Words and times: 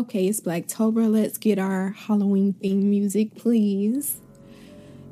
Okay, 0.00 0.28
it's 0.28 0.40
Blacktober. 0.40 1.12
Let's 1.12 1.36
get 1.36 1.58
our 1.58 1.90
Halloween 1.90 2.54
theme 2.54 2.88
music, 2.88 3.36
please. 3.36 4.18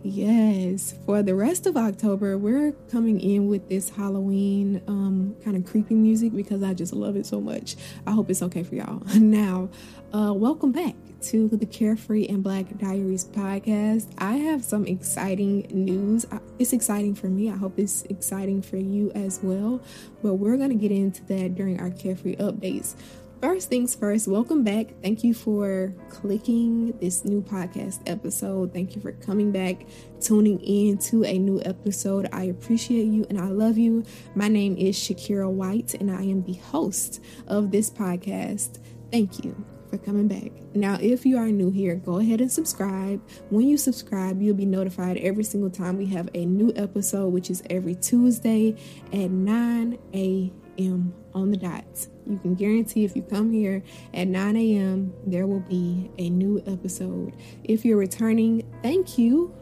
Yes, 0.02 0.94
for 1.04 1.22
the 1.22 1.34
rest 1.34 1.66
of 1.66 1.76
October, 1.76 2.38
we're 2.38 2.72
coming 2.90 3.20
in 3.20 3.48
with 3.48 3.68
this 3.68 3.90
Halloween 3.90 4.80
um, 4.88 5.36
kind 5.44 5.58
of 5.58 5.66
creepy 5.66 5.94
music 5.94 6.34
because 6.34 6.62
I 6.62 6.72
just 6.72 6.94
love 6.94 7.16
it 7.16 7.26
so 7.26 7.38
much. 7.38 7.76
I 8.06 8.12
hope 8.12 8.30
it's 8.30 8.40
okay 8.44 8.62
for 8.62 8.76
y'all. 8.76 9.02
Now, 9.20 9.68
uh, 10.14 10.32
welcome 10.32 10.72
back 10.72 10.94
to 11.20 11.48
the 11.48 11.66
Carefree 11.66 12.26
and 12.26 12.42
Black 12.42 12.78
Diaries 12.78 13.26
podcast. 13.26 14.06
I 14.16 14.36
have 14.36 14.64
some 14.64 14.86
exciting 14.86 15.66
news. 15.70 16.24
It's 16.58 16.72
exciting 16.72 17.14
for 17.14 17.26
me. 17.26 17.50
I 17.50 17.56
hope 17.56 17.78
it's 17.78 18.04
exciting 18.04 18.62
for 18.62 18.78
you 18.78 19.12
as 19.14 19.40
well. 19.42 19.82
But 20.22 20.34
we're 20.36 20.56
going 20.56 20.70
to 20.70 20.76
get 20.76 20.92
into 20.92 21.22
that 21.26 21.56
during 21.56 21.78
our 21.78 21.90
Carefree 21.90 22.36
updates. 22.36 22.94
First 23.40 23.68
things 23.68 23.94
first, 23.94 24.26
welcome 24.26 24.64
back. 24.64 24.88
Thank 25.00 25.22
you 25.22 25.32
for 25.32 25.94
clicking 26.08 26.98
this 26.98 27.24
new 27.24 27.40
podcast 27.40 28.00
episode. 28.06 28.72
Thank 28.72 28.96
you 28.96 29.00
for 29.00 29.12
coming 29.12 29.52
back, 29.52 29.86
tuning 30.20 30.58
in 30.58 30.98
to 30.98 31.22
a 31.22 31.38
new 31.38 31.62
episode. 31.64 32.28
I 32.32 32.44
appreciate 32.44 33.06
you 33.06 33.24
and 33.30 33.38
I 33.38 33.46
love 33.46 33.78
you. 33.78 34.02
My 34.34 34.48
name 34.48 34.76
is 34.76 34.96
Shakira 34.96 35.48
White, 35.48 35.94
and 35.94 36.10
I 36.10 36.22
am 36.22 36.42
the 36.42 36.54
host 36.54 37.22
of 37.46 37.70
this 37.70 37.90
podcast. 37.90 38.80
Thank 39.12 39.44
you 39.44 39.54
for 39.88 39.98
coming 39.98 40.26
back. 40.26 40.50
Now, 40.74 40.98
if 41.00 41.24
you 41.24 41.38
are 41.38 41.46
new 41.46 41.70
here, 41.70 41.94
go 41.94 42.18
ahead 42.18 42.40
and 42.40 42.50
subscribe. 42.50 43.22
When 43.50 43.68
you 43.68 43.76
subscribe, 43.76 44.42
you'll 44.42 44.56
be 44.56 44.66
notified 44.66 45.16
every 45.18 45.44
single 45.44 45.70
time 45.70 45.96
we 45.96 46.06
have 46.06 46.28
a 46.34 46.44
new 46.44 46.72
episode, 46.74 47.28
which 47.28 47.50
is 47.50 47.62
every 47.70 47.94
Tuesday 47.94 48.74
at 49.12 49.30
9 49.30 49.96
a.m. 50.12 50.67
on 50.78 51.50
the 51.50 51.56
dot. 51.56 52.06
You 52.26 52.38
can 52.38 52.54
guarantee 52.54 53.04
if 53.04 53.16
you 53.16 53.22
come 53.22 53.50
here 53.50 53.82
at 54.14 54.28
9 54.28 54.56
a.m., 54.56 55.12
there 55.26 55.46
will 55.46 55.60
be 55.60 56.10
a 56.18 56.30
new 56.30 56.62
episode. 56.66 57.34
If 57.64 57.84
you're 57.84 57.96
returning, 57.96 58.62
thank 58.82 59.18
you 59.18 59.54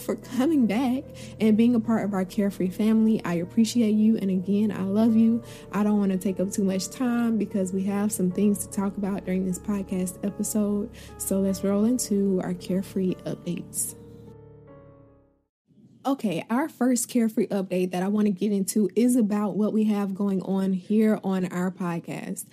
for 0.00 0.16
coming 0.16 0.66
back 0.66 1.04
and 1.40 1.56
being 1.56 1.74
a 1.74 1.80
part 1.80 2.04
of 2.04 2.12
our 2.12 2.24
carefree 2.24 2.68
family. 2.68 3.22
I 3.24 3.34
appreciate 3.34 3.92
you. 3.92 4.18
And 4.18 4.30
again, 4.30 4.70
I 4.70 4.82
love 4.82 5.16
you. 5.16 5.42
I 5.72 5.82
don't 5.82 5.98
want 5.98 6.12
to 6.12 6.18
take 6.18 6.40
up 6.40 6.52
too 6.52 6.64
much 6.64 6.90
time 6.90 7.38
because 7.38 7.72
we 7.72 7.84
have 7.84 8.12
some 8.12 8.30
things 8.30 8.66
to 8.66 8.70
talk 8.70 8.96
about 8.96 9.24
during 9.24 9.46
this 9.46 9.58
podcast 9.58 10.24
episode. 10.24 10.90
So 11.16 11.40
let's 11.40 11.64
roll 11.64 11.84
into 11.84 12.40
our 12.44 12.54
carefree 12.54 13.14
updates. 13.24 13.94
Okay, 16.08 16.42
our 16.48 16.70
first 16.70 17.10
carefree 17.10 17.48
update 17.48 17.90
that 17.90 18.02
I 18.02 18.08
want 18.08 18.28
to 18.28 18.30
get 18.30 18.50
into 18.50 18.88
is 18.96 19.14
about 19.14 19.58
what 19.58 19.74
we 19.74 19.84
have 19.84 20.14
going 20.14 20.40
on 20.40 20.72
here 20.72 21.20
on 21.22 21.44
our 21.52 21.70
podcast. 21.70 22.46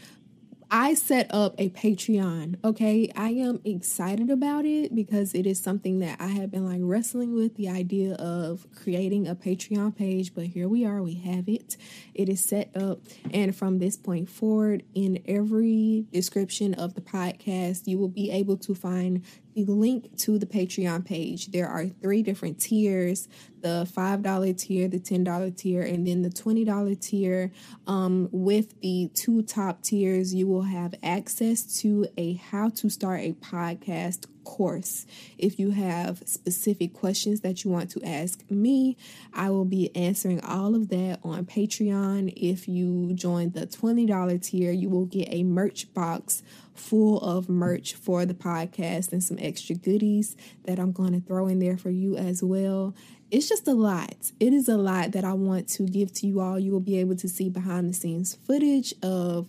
I 0.70 0.94
set 0.96 1.34
up 1.34 1.56
a 1.58 1.70
Patreon. 1.70 2.58
Okay. 2.66 3.10
I 3.16 3.30
am 3.30 3.62
excited 3.64 4.30
about 4.30 4.66
it 4.66 4.94
because 4.94 5.34
it 5.34 5.46
is 5.46 5.62
something 5.62 6.00
that 6.00 6.20
I 6.20 6.28
have 6.28 6.52
been 6.52 6.66
like 6.66 6.82
wrestling 6.84 7.34
with 7.34 7.56
the 7.56 7.70
idea 7.70 8.16
of 8.16 8.68
creating 8.76 9.26
a 9.26 9.36
Patreon 9.36 9.96
page. 9.96 10.34
But 10.34 10.48
here 10.48 10.68
we 10.68 10.84
are. 10.84 11.02
We 11.02 11.14
have 11.16 11.48
it. 11.48 11.78
It 12.14 12.28
is 12.28 12.44
set 12.44 12.76
up. 12.76 13.00
And 13.32 13.56
from 13.56 13.80
this 13.80 13.96
point 13.96 14.30
forward, 14.30 14.84
in 14.94 15.22
every 15.26 16.08
description 16.12 16.74
of 16.74 16.96
the 16.96 17.02
podcast, 17.02 17.88
you 17.88 17.98
will 17.98 18.10
be 18.10 18.32
able 18.32 18.58
to 18.58 18.76
find 18.76 19.24
link 19.64 20.18
to 20.18 20.38
the 20.38 20.46
Patreon 20.46 21.06
page. 21.06 21.48
There 21.48 21.68
are 21.68 21.88
three 21.88 22.22
different 22.22 22.60
tiers 22.60 23.28
the 23.66 23.90
$5 23.98 24.58
tier, 24.60 24.88
the 24.88 25.00
$10 25.00 25.58
tier, 25.58 25.82
and 25.82 26.06
then 26.06 26.22
the 26.22 26.30
$20 26.30 27.02
tier. 27.02 27.52
Um, 27.88 28.30
with 28.32 28.80
the 28.82 29.10
two 29.16 29.42
top 29.42 29.82
tiers, 29.82 30.36
you 30.36 30.46
will 30.46 30.62
have 30.62 30.94
access 31.02 31.80
to 31.82 32.06
a 32.16 32.34
how 32.34 32.70
to 32.70 32.92
start 32.92 33.22
a 33.22 33.34
podcast 33.34 34.28
course. 34.44 35.08
If 35.40 35.60
you 35.60 35.72
have 35.72 36.22
specific 36.28 36.94
questions 36.94 37.42
that 37.42 37.64
you 37.64 37.72
want 37.72 37.90
to 37.92 38.04
ask 38.04 38.40
me, 38.52 38.98
I 39.34 39.50
will 39.50 39.66
be 39.66 39.94
answering 39.96 40.42
all 40.42 40.76
of 40.76 40.90
that 40.90 41.20
on 41.24 41.46
Patreon. 41.46 42.32
If 42.38 42.68
you 42.68 43.14
join 43.14 43.50
the 43.50 43.66
$20 43.66 44.42
tier, 44.44 44.72
you 44.72 44.90
will 44.90 45.08
get 45.08 45.28
a 45.32 45.44
merch 45.44 45.92
box 45.96 46.44
full 46.76 47.20
of 47.22 47.50
merch 47.50 47.96
for 47.96 48.26
the 48.26 48.34
podcast 48.34 49.12
and 49.12 49.24
some 49.24 49.38
extra 49.40 49.76
goodies 49.76 50.36
that 50.66 50.78
I'm 50.80 50.92
going 50.92 51.14
to 51.14 51.26
throw 51.26 51.48
in 51.48 51.60
there 51.60 51.78
for 51.78 51.90
you 51.90 52.16
as 52.16 52.44
well. 52.44 52.94
It's 53.32 53.50
just 53.50 53.68
a 53.68 53.74
lot. 53.74 54.32
It 54.40 54.54
is 54.54 54.70
a 54.70 54.78
lot 54.78 55.12
that 55.14 55.24
I 55.24 55.34
want 55.34 55.68
to 55.70 55.84
give 55.84 56.14
to 56.14 56.28
you 56.28 56.40
all. 56.40 56.60
You 56.60 56.72
will 56.72 56.80
be 56.80 57.00
able 57.00 57.16
to 57.16 57.28
see 57.28 57.50
behind 57.50 57.90
the 57.90 57.94
scenes 57.94 58.36
footage 58.36 58.94
of 59.02 59.48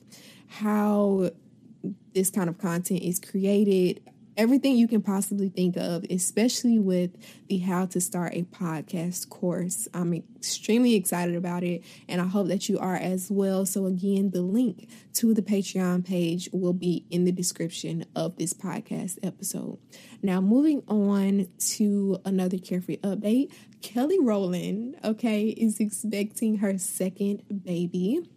how 0.48 1.30
this 2.14 2.30
kind 2.30 2.48
of 2.48 2.58
content 2.58 3.02
is 3.02 3.20
created 3.20 4.00
everything 4.36 4.76
you 4.76 4.86
can 4.86 5.02
possibly 5.02 5.48
think 5.48 5.76
of, 5.76 6.04
especially 6.10 6.78
with 6.78 7.10
the 7.48 7.58
How 7.58 7.86
to 7.86 8.00
Start 8.00 8.34
a 8.34 8.42
Podcast 8.42 9.28
course. 9.30 9.88
I'm 9.94 10.12
extremely 10.14 10.94
excited 10.94 11.34
about 11.34 11.64
it, 11.64 11.82
and 12.08 12.20
I 12.20 12.26
hope 12.26 12.48
that 12.48 12.68
you 12.68 12.78
are 12.78 12.96
as 12.96 13.30
well. 13.30 13.66
So, 13.66 13.86
again, 13.86 14.30
the 14.30 14.42
link 14.42 14.88
to 15.14 15.34
the 15.34 15.42
Patreon 15.42 16.04
page 16.04 16.48
will 16.52 16.72
be 16.72 17.04
in 17.10 17.24
the 17.24 17.32
description 17.32 18.04
of 18.14 18.36
this 18.36 18.52
podcast 18.52 19.18
episode. 19.22 19.78
Now, 20.22 20.40
moving 20.40 20.82
on 20.88 21.48
to 21.76 22.18
another 22.24 22.58
carefree 22.58 22.98
update 22.98 23.52
Kelly 23.82 24.18
Rowland, 24.18 24.96
okay, 25.04 25.48
is 25.48 25.80
expecting 25.80 26.58
her 26.58 26.76
second 26.78 27.42
baby 27.64 28.28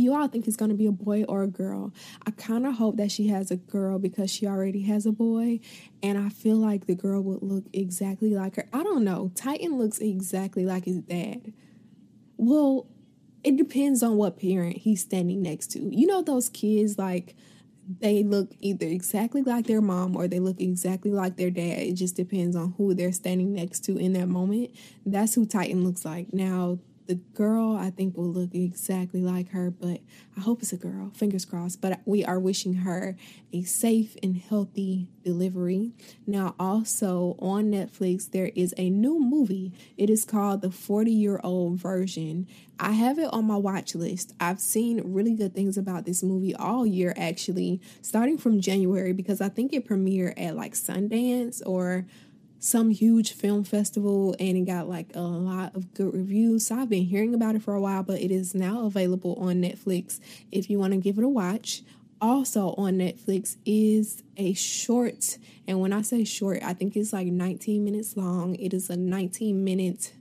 you 0.00 0.14
all 0.14 0.28
think 0.28 0.46
it's 0.46 0.56
going 0.56 0.70
to 0.70 0.76
be 0.76 0.86
a 0.86 0.92
boy 0.92 1.24
or 1.24 1.42
a 1.42 1.48
girl? 1.48 1.92
I 2.24 2.30
kind 2.30 2.66
of 2.66 2.74
hope 2.74 2.96
that 2.96 3.10
she 3.10 3.28
has 3.28 3.50
a 3.50 3.56
girl 3.56 3.98
because 3.98 4.30
she 4.30 4.46
already 4.46 4.82
has 4.82 5.04
a 5.04 5.12
boy. 5.12 5.60
And 6.02 6.16
I 6.16 6.28
feel 6.30 6.56
like 6.56 6.86
the 6.86 6.94
girl 6.94 7.20
would 7.22 7.42
look 7.42 7.64
exactly 7.72 8.30
like 8.30 8.56
her. 8.56 8.68
I 8.72 8.82
don't 8.82 9.04
know. 9.04 9.30
Titan 9.34 9.78
looks 9.78 9.98
exactly 9.98 10.64
like 10.64 10.84
his 10.84 11.00
dad. 11.00 11.52
Well, 12.36 12.86
it 13.44 13.56
depends 13.56 14.02
on 14.02 14.16
what 14.16 14.40
parent 14.40 14.78
he's 14.78 15.00
standing 15.02 15.42
next 15.42 15.72
to. 15.72 15.80
You 15.80 16.06
know, 16.06 16.22
those 16.22 16.48
kids, 16.48 16.96
like, 16.96 17.34
they 18.00 18.22
look 18.22 18.52
either 18.60 18.86
exactly 18.86 19.42
like 19.42 19.66
their 19.66 19.80
mom 19.80 20.16
or 20.16 20.28
they 20.28 20.38
look 20.38 20.60
exactly 20.60 21.10
like 21.10 21.36
their 21.36 21.50
dad. 21.50 21.78
It 21.80 21.94
just 21.94 22.16
depends 22.16 22.54
on 22.54 22.74
who 22.76 22.94
they're 22.94 23.12
standing 23.12 23.52
next 23.52 23.80
to 23.86 23.96
in 23.96 24.12
that 24.12 24.28
moment. 24.28 24.70
That's 25.04 25.34
who 25.34 25.44
Titan 25.44 25.84
looks 25.84 26.04
like. 26.04 26.32
Now, 26.32 26.78
the 27.06 27.16
girl 27.16 27.76
I 27.76 27.90
think 27.90 28.16
will 28.16 28.32
look 28.32 28.54
exactly 28.54 29.20
like 29.20 29.50
her, 29.50 29.70
but 29.70 30.00
I 30.36 30.40
hope 30.40 30.62
it's 30.62 30.72
a 30.72 30.76
girl. 30.76 31.10
Fingers 31.14 31.44
crossed. 31.44 31.80
But 31.80 32.00
we 32.04 32.24
are 32.24 32.38
wishing 32.38 32.74
her 32.74 33.16
a 33.52 33.62
safe 33.62 34.16
and 34.22 34.36
healthy 34.36 35.08
delivery. 35.24 35.92
Now, 36.26 36.54
also 36.58 37.36
on 37.38 37.70
Netflix, 37.70 38.30
there 38.30 38.50
is 38.54 38.74
a 38.76 38.88
new 38.90 39.20
movie. 39.20 39.72
It 39.96 40.10
is 40.10 40.24
called 40.24 40.62
The 40.62 40.70
40 40.70 41.10
Year 41.10 41.40
Old 41.42 41.78
Version. 41.78 42.46
I 42.78 42.92
have 42.92 43.18
it 43.18 43.32
on 43.32 43.46
my 43.46 43.56
watch 43.56 43.94
list. 43.94 44.34
I've 44.40 44.60
seen 44.60 45.12
really 45.12 45.34
good 45.34 45.54
things 45.54 45.76
about 45.76 46.04
this 46.04 46.22
movie 46.22 46.54
all 46.54 46.86
year, 46.86 47.14
actually, 47.16 47.80
starting 48.00 48.38
from 48.38 48.60
January, 48.60 49.12
because 49.12 49.40
I 49.40 49.48
think 49.48 49.72
it 49.72 49.86
premiered 49.86 50.34
at 50.36 50.56
like 50.56 50.74
Sundance 50.74 51.62
or 51.64 52.06
some 52.62 52.90
huge 52.90 53.32
film 53.32 53.64
festival 53.64 54.36
and 54.38 54.56
it 54.56 54.60
got 54.66 54.88
like 54.88 55.08
a 55.16 55.20
lot 55.20 55.74
of 55.74 55.92
good 55.94 56.14
reviews. 56.14 56.66
So 56.66 56.76
I've 56.76 56.88
been 56.88 57.02
hearing 57.02 57.34
about 57.34 57.56
it 57.56 57.62
for 57.62 57.74
a 57.74 57.80
while, 57.80 58.04
but 58.04 58.20
it 58.20 58.30
is 58.30 58.54
now 58.54 58.86
available 58.86 59.34
on 59.40 59.56
Netflix 59.56 60.20
if 60.52 60.70
you 60.70 60.78
want 60.78 60.92
to 60.92 60.98
give 61.00 61.18
it 61.18 61.24
a 61.24 61.28
watch. 61.28 61.82
Also 62.20 62.72
on 62.78 62.94
Netflix 62.94 63.56
is 63.66 64.22
a 64.36 64.52
short, 64.52 65.38
and 65.66 65.80
when 65.80 65.92
I 65.92 66.02
say 66.02 66.22
short, 66.22 66.62
I 66.62 66.72
think 66.72 66.94
it's 66.94 67.12
like 67.12 67.26
19 67.26 67.84
minutes 67.84 68.16
long. 68.16 68.54
It 68.54 68.72
is 68.72 68.88
a 68.88 68.96
19 68.96 69.64
minute 69.64 70.12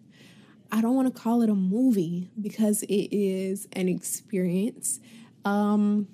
I 0.72 0.80
don't 0.80 0.96
want 0.96 1.14
to 1.14 1.22
call 1.22 1.42
it 1.42 1.50
a 1.50 1.54
movie 1.54 2.32
because 2.40 2.82
it 2.84 3.14
is 3.14 3.68
an 3.74 3.90
experience. 3.90 5.00
Um 5.44 6.08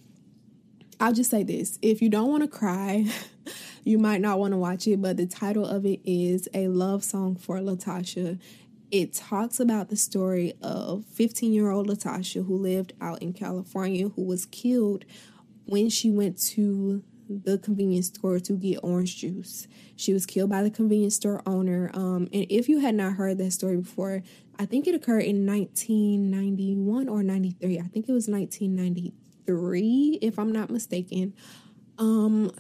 I'll 0.99 1.13
just 1.13 1.29
say 1.29 1.43
this. 1.43 1.77
If 1.81 2.01
you 2.01 2.09
don't 2.09 2.29
want 2.29 2.43
to 2.43 2.49
cry, 2.49 3.05
you 3.83 3.99
might 3.99 4.21
not 4.21 4.39
want 4.39 4.53
to 4.53 4.57
watch 4.57 4.87
it, 4.87 5.01
but 5.01 5.17
the 5.17 5.27
title 5.27 5.65
of 5.65 5.85
it 5.85 5.99
is 6.03 6.49
A 6.53 6.67
Love 6.67 7.03
Song 7.03 7.35
for 7.35 7.57
Latasha. 7.59 8.39
It 8.89 9.13
talks 9.13 9.59
about 9.59 9.89
the 9.89 9.95
story 9.95 10.53
of 10.61 11.05
15 11.05 11.53
year 11.53 11.69
old 11.69 11.87
Latasha 11.87 12.45
who 12.45 12.57
lived 12.57 12.93
out 12.99 13.21
in 13.21 13.33
California 13.33 14.09
who 14.09 14.23
was 14.23 14.45
killed 14.45 15.05
when 15.65 15.89
she 15.89 16.09
went 16.09 16.37
to 16.39 17.03
the 17.29 17.57
convenience 17.57 18.07
store 18.07 18.39
to 18.39 18.53
get 18.53 18.79
orange 18.81 19.17
juice. 19.17 19.67
She 19.95 20.13
was 20.13 20.25
killed 20.25 20.49
by 20.49 20.63
the 20.63 20.71
convenience 20.71 21.15
store 21.15 21.41
owner. 21.45 21.91
Um, 21.93 22.29
and 22.33 22.45
if 22.49 22.69
you 22.69 22.79
had 22.79 22.95
not 22.95 23.13
heard 23.13 23.37
that 23.39 23.51
story 23.51 23.77
before, 23.77 24.23
I 24.57 24.65
think 24.65 24.87
it 24.87 24.95
occurred 24.95 25.23
in 25.23 25.45
1991 25.45 27.09
or 27.09 27.23
93. 27.23 27.79
I 27.79 27.83
think 27.83 28.07
it 28.07 28.13
was 28.13 28.27
1993, 28.27 29.13
if 29.47 30.39
I'm 30.39 30.51
not 30.51 30.69
mistaken. 30.69 31.33
Um, 31.97 32.51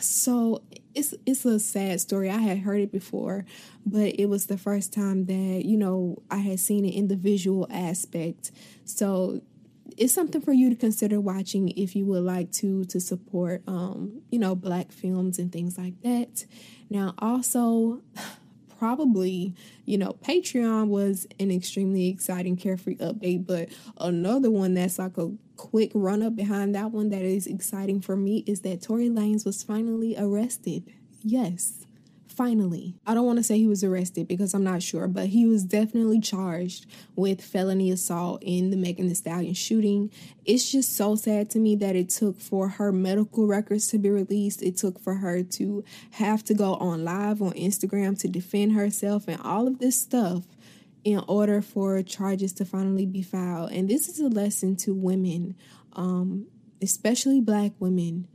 so 0.00 0.62
it's 0.94 1.14
it's 1.26 1.44
a 1.44 1.60
sad 1.60 2.00
story. 2.00 2.30
I 2.30 2.38
had 2.38 2.58
heard 2.58 2.80
it 2.80 2.90
before, 2.90 3.44
but 3.86 4.18
it 4.18 4.26
was 4.26 4.46
the 4.46 4.58
first 4.58 4.92
time 4.92 5.26
that 5.26 5.62
you 5.64 5.76
know 5.76 6.22
I 6.30 6.38
had 6.38 6.60
seen 6.60 6.84
it 6.84 6.94
in 6.94 7.08
the 7.08 7.16
visual 7.16 7.66
aspect. 7.70 8.50
So 8.84 9.40
it's 9.96 10.12
something 10.12 10.40
for 10.40 10.52
you 10.52 10.70
to 10.70 10.76
consider 10.76 11.20
watching 11.20 11.68
if 11.70 11.94
you 11.94 12.06
would 12.06 12.22
like 12.22 12.50
to 12.52 12.84
to 12.86 13.00
support 13.00 13.62
um, 13.66 14.22
you 14.30 14.38
know, 14.38 14.54
black 14.54 14.92
films 14.92 15.38
and 15.38 15.52
things 15.52 15.78
like 15.78 16.00
that. 16.02 16.44
Now 16.88 17.14
also 17.18 18.02
probably, 18.78 19.54
you 19.84 19.98
know, 19.98 20.16
Patreon 20.24 20.88
was 20.88 21.26
an 21.38 21.50
extremely 21.50 22.08
exciting 22.08 22.56
carefree 22.56 22.96
update, 22.96 23.46
but 23.46 23.68
another 23.98 24.50
one 24.50 24.72
that's 24.72 24.98
like 24.98 25.18
a 25.18 25.30
quick 25.60 25.90
run 25.94 26.22
up 26.22 26.34
behind 26.34 26.74
that 26.74 26.90
one 26.90 27.10
that 27.10 27.20
is 27.20 27.46
exciting 27.46 28.00
for 28.00 28.16
me 28.16 28.42
is 28.46 28.62
that 28.62 28.80
Tory 28.80 29.10
Lanez 29.10 29.44
was 29.44 29.62
finally 29.62 30.14
arrested. 30.16 30.90
Yes 31.22 31.80
finally. 32.40 32.94
I 33.06 33.12
don't 33.12 33.26
want 33.26 33.38
to 33.38 33.42
say 33.42 33.58
he 33.58 33.66
was 33.66 33.84
arrested 33.84 34.26
because 34.26 34.54
I'm 34.54 34.64
not 34.64 34.82
sure, 34.82 35.06
but 35.06 35.26
he 35.26 35.44
was 35.44 35.62
definitely 35.62 36.20
charged 36.20 36.86
with 37.14 37.42
felony 37.42 37.90
assault 37.90 38.42
in 38.42 38.70
the 38.70 38.78
Megan 38.78 39.08
Thee 39.08 39.14
Stallion 39.14 39.52
shooting. 39.52 40.10
It's 40.46 40.72
just 40.72 40.96
so 40.96 41.16
sad 41.16 41.50
to 41.50 41.58
me 41.58 41.76
that 41.76 41.96
it 41.96 42.08
took 42.08 42.40
for 42.40 42.68
her 42.68 42.92
medical 42.92 43.46
records 43.46 43.88
to 43.88 43.98
be 43.98 44.08
released. 44.08 44.62
It 44.62 44.78
took 44.78 44.98
for 44.98 45.16
her 45.16 45.42
to 45.42 45.84
have 46.12 46.42
to 46.44 46.54
go 46.54 46.76
on 46.76 47.04
live 47.04 47.42
on 47.42 47.52
Instagram 47.52 48.18
to 48.20 48.28
defend 48.28 48.72
herself 48.72 49.28
and 49.28 49.38
all 49.42 49.66
of 49.66 49.78
this 49.78 50.00
stuff 50.00 50.44
in 51.04 51.18
order 51.26 51.62
for 51.62 52.02
charges 52.02 52.52
to 52.54 52.64
finally 52.64 53.06
be 53.06 53.22
filed. 53.22 53.72
And 53.72 53.88
this 53.88 54.08
is 54.08 54.20
a 54.20 54.28
lesson 54.28 54.76
to 54.76 54.94
women, 54.94 55.56
um, 55.94 56.46
especially 56.82 57.40
black 57.40 57.72
women 57.78 58.28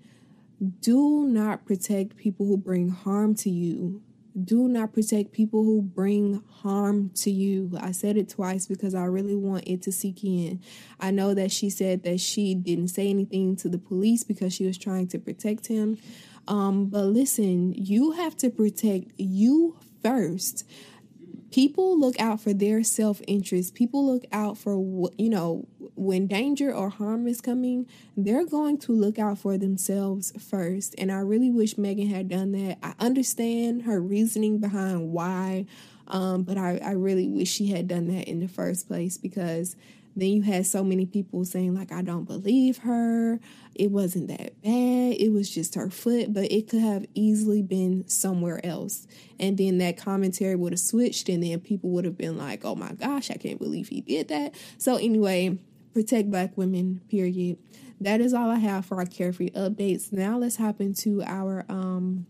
do 0.80 1.26
not 1.28 1.66
protect 1.66 2.16
people 2.16 2.46
who 2.46 2.58
bring 2.58 2.90
harm 2.90 3.36
to 3.36 3.50
you. 3.50 4.02
Do 4.42 4.68
not 4.68 4.94
protect 4.94 5.32
people 5.32 5.64
who 5.64 5.82
bring 5.82 6.44
harm 6.62 7.12
to 7.16 7.32
you. 7.32 7.72
I 7.80 7.92
said 7.92 8.18
it 8.18 8.28
twice 8.28 8.66
because 8.66 8.94
I 8.94 9.06
really 9.06 9.36
want 9.36 9.64
it 9.66 9.82
to 9.84 9.92
sink 9.94 10.24
in. 10.24 10.62
I 11.00 11.12
know 11.12 11.34
that 11.34 11.52
she 11.52 11.70
said 11.70 12.04
that 12.04 12.20
she 12.20 12.54
didn't 12.54 12.90
say 12.90 13.10
anything 13.10 13.56
to 13.58 13.70
the 13.70 13.78
police 13.78 14.24
because 14.24 14.54
she 14.54 14.66
was 14.66 14.78
trying 14.78 15.08
to 15.10 15.20
protect 15.20 15.68
him. 15.68 15.98
Um, 16.48 16.88
but 16.88 17.06
listen, 17.06 17.74
you 17.74 18.12
have 18.12 18.36
to 18.38 18.50
protect 18.50 19.12
you 19.18 19.78
first 20.04 20.66
people 21.56 21.98
look 21.98 22.20
out 22.20 22.42
for 22.42 22.52
their 22.52 22.84
self 22.84 23.22
interest. 23.28 23.74
People 23.76 24.06
look 24.06 24.26
out 24.34 24.58
for, 24.58 24.76
you 25.18 25.30
know, 25.30 25.66
when 25.96 26.28
danger 26.28 26.74
or 26.74 26.90
harm 26.90 27.26
is 27.28 27.40
coming, 27.40 27.88
they're 28.18 28.46
going 28.46 28.78
to 28.78 28.92
look 28.92 29.18
out 29.18 29.38
for 29.38 29.58
themselves 29.58 30.34
first. 30.38 30.94
And 30.98 31.10
I 31.10 31.20
really 31.20 31.50
wish 31.50 31.78
Megan 31.78 32.10
had 32.10 32.28
done 32.28 32.52
that. 32.52 32.78
I 32.84 32.94
understand 33.00 33.84
her 33.84 34.02
reasoning 34.02 34.60
behind 34.60 35.14
why, 35.14 35.66
um, 36.10 36.44
but 36.44 36.58
I, 36.58 36.78
I 36.84 36.92
really 36.92 37.30
wish 37.30 37.52
she 37.52 37.68
had 37.68 37.88
done 37.88 38.08
that 38.08 38.28
in 38.28 38.42
the 38.42 38.50
first 38.50 38.90
place 38.90 39.18
because 39.18 39.78
then 40.16 40.30
you 40.30 40.42
had 40.44 40.66
so 40.66 40.84
many 40.84 41.06
people 41.06 41.44
saying, 41.44 41.76
like, 41.76 41.92
I 41.92 42.02
don't 42.02 42.24
believe 42.24 42.80
her. 42.80 43.40
It 43.74 43.92
wasn't 43.92 44.30
that 44.30 44.62
bad. 44.62 45.16
It 45.20 45.32
was 45.32 45.50
just 45.50 45.76
her 45.76 45.90
foot, 45.90 46.34
but 46.34 46.52
it 46.52 46.70
could 46.70 46.82
have 46.82 47.06
easily 47.14 47.62
been 47.62 48.08
somewhere 48.08 48.66
else. 48.66 49.08
And 49.40 49.58
then 49.58 49.78
that 49.80 49.98
commentary 49.98 50.56
would 50.56 50.74
have 50.74 50.80
switched, 50.80 51.28
and 51.28 51.44
then 51.44 51.60
people 51.60 51.90
would 51.92 52.06
have 52.06 52.18
been 52.18 52.38
like, 52.38 52.64
oh 52.64 52.76
my 52.76 52.94
gosh, 52.94 53.30
I 53.30 53.36
can't 53.36 53.60
believe 53.60 53.90
he 53.90 54.02
did 54.02 54.30
that. 54.30 54.56
So, 54.78 54.96
anyway, 54.96 55.58
protect 55.94 56.32
black 56.32 56.58
women, 56.58 57.02
period. 57.10 57.58
That 58.00 58.22
is 58.22 58.34
all 58.34 58.50
I 58.50 58.60
have 58.60 58.86
for 58.86 58.98
our 58.98 59.06
carefree 59.06 59.52
updates. 59.52 60.12
Now 60.12 60.38
let's 60.38 60.58
hop 60.58 60.82
into 60.82 61.24
our 61.24 61.66
um 61.70 62.28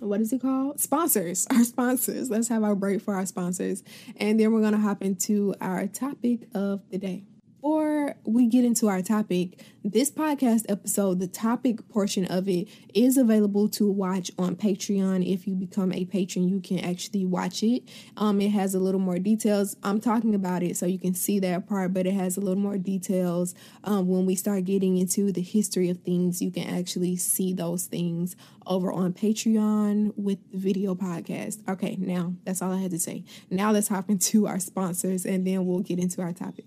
what 0.00 0.20
is 0.20 0.32
it 0.32 0.42
called? 0.42 0.80
Sponsors. 0.80 1.46
Our 1.50 1.64
sponsors. 1.64 2.30
Let's 2.30 2.48
have 2.48 2.62
our 2.62 2.74
break 2.74 3.00
for 3.00 3.14
our 3.14 3.26
sponsors. 3.26 3.82
And 4.16 4.38
then 4.38 4.52
we're 4.52 4.60
going 4.60 4.72
to 4.72 4.78
hop 4.78 5.02
into 5.02 5.54
our 5.60 5.86
topic 5.86 6.48
of 6.54 6.82
the 6.90 6.98
day 6.98 7.24
before 7.60 8.14
we 8.24 8.46
get 8.46 8.64
into 8.64 8.86
our 8.86 9.00
topic, 9.02 9.64
this 9.82 10.10
podcast 10.10 10.66
episode, 10.68 11.20
the 11.20 11.26
topic 11.26 11.88
portion 11.88 12.26
of 12.26 12.48
it 12.48 12.68
is 12.92 13.16
available 13.16 13.68
to 13.68 13.90
watch 13.90 14.30
on 14.38 14.56
Patreon. 14.56 15.26
If 15.26 15.46
you 15.46 15.54
become 15.54 15.92
a 15.92 16.04
patron, 16.04 16.48
you 16.48 16.60
can 16.60 16.78
actually 16.80 17.24
watch 17.24 17.62
it. 17.62 17.82
Um, 18.16 18.40
it 18.40 18.50
has 18.50 18.74
a 18.74 18.78
little 18.78 19.00
more 19.00 19.18
details. 19.18 19.74
I'm 19.82 20.00
talking 20.00 20.34
about 20.34 20.62
it 20.62 20.76
so 20.76 20.86
you 20.86 20.98
can 20.98 21.14
see 21.14 21.38
that 21.40 21.66
part, 21.66 21.94
but 21.94 22.06
it 22.06 22.12
has 22.12 22.36
a 22.36 22.40
little 22.40 22.62
more 22.62 22.78
details. 22.78 23.54
Um, 23.84 24.06
when 24.06 24.26
we 24.26 24.34
start 24.34 24.64
getting 24.64 24.98
into 24.98 25.32
the 25.32 25.42
history 25.42 25.88
of 25.88 25.98
things, 26.02 26.42
you 26.42 26.50
can 26.50 26.68
actually 26.68 27.16
see 27.16 27.54
those 27.54 27.86
things 27.86 28.36
over 28.66 28.92
on 28.92 29.12
Patreon 29.12 30.12
with 30.16 30.38
the 30.52 30.58
video 30.58 30.94
podcast. 30.94 31.66
Okay, 31.68 31.96
now 31.98 32.34
that's 32.44 32.60
all 32.60 32.72
I 32.72 32.80
had 32.80 32.90
to 32.90 32.98
say. 32.98 33.24
Now 33.50 33.72
let's 33.72 33.88
hop 33.88 34.10
into 34.10 34.46
our 34.46 34.60
sponsors 34.60 35.24
and 35.24 35.46
then 35.46 35.64
we'll 35.64 35.80
get 35.80 35.98
into 35.98 36.20
our 36.20 36.32
topic. 36.32 36.66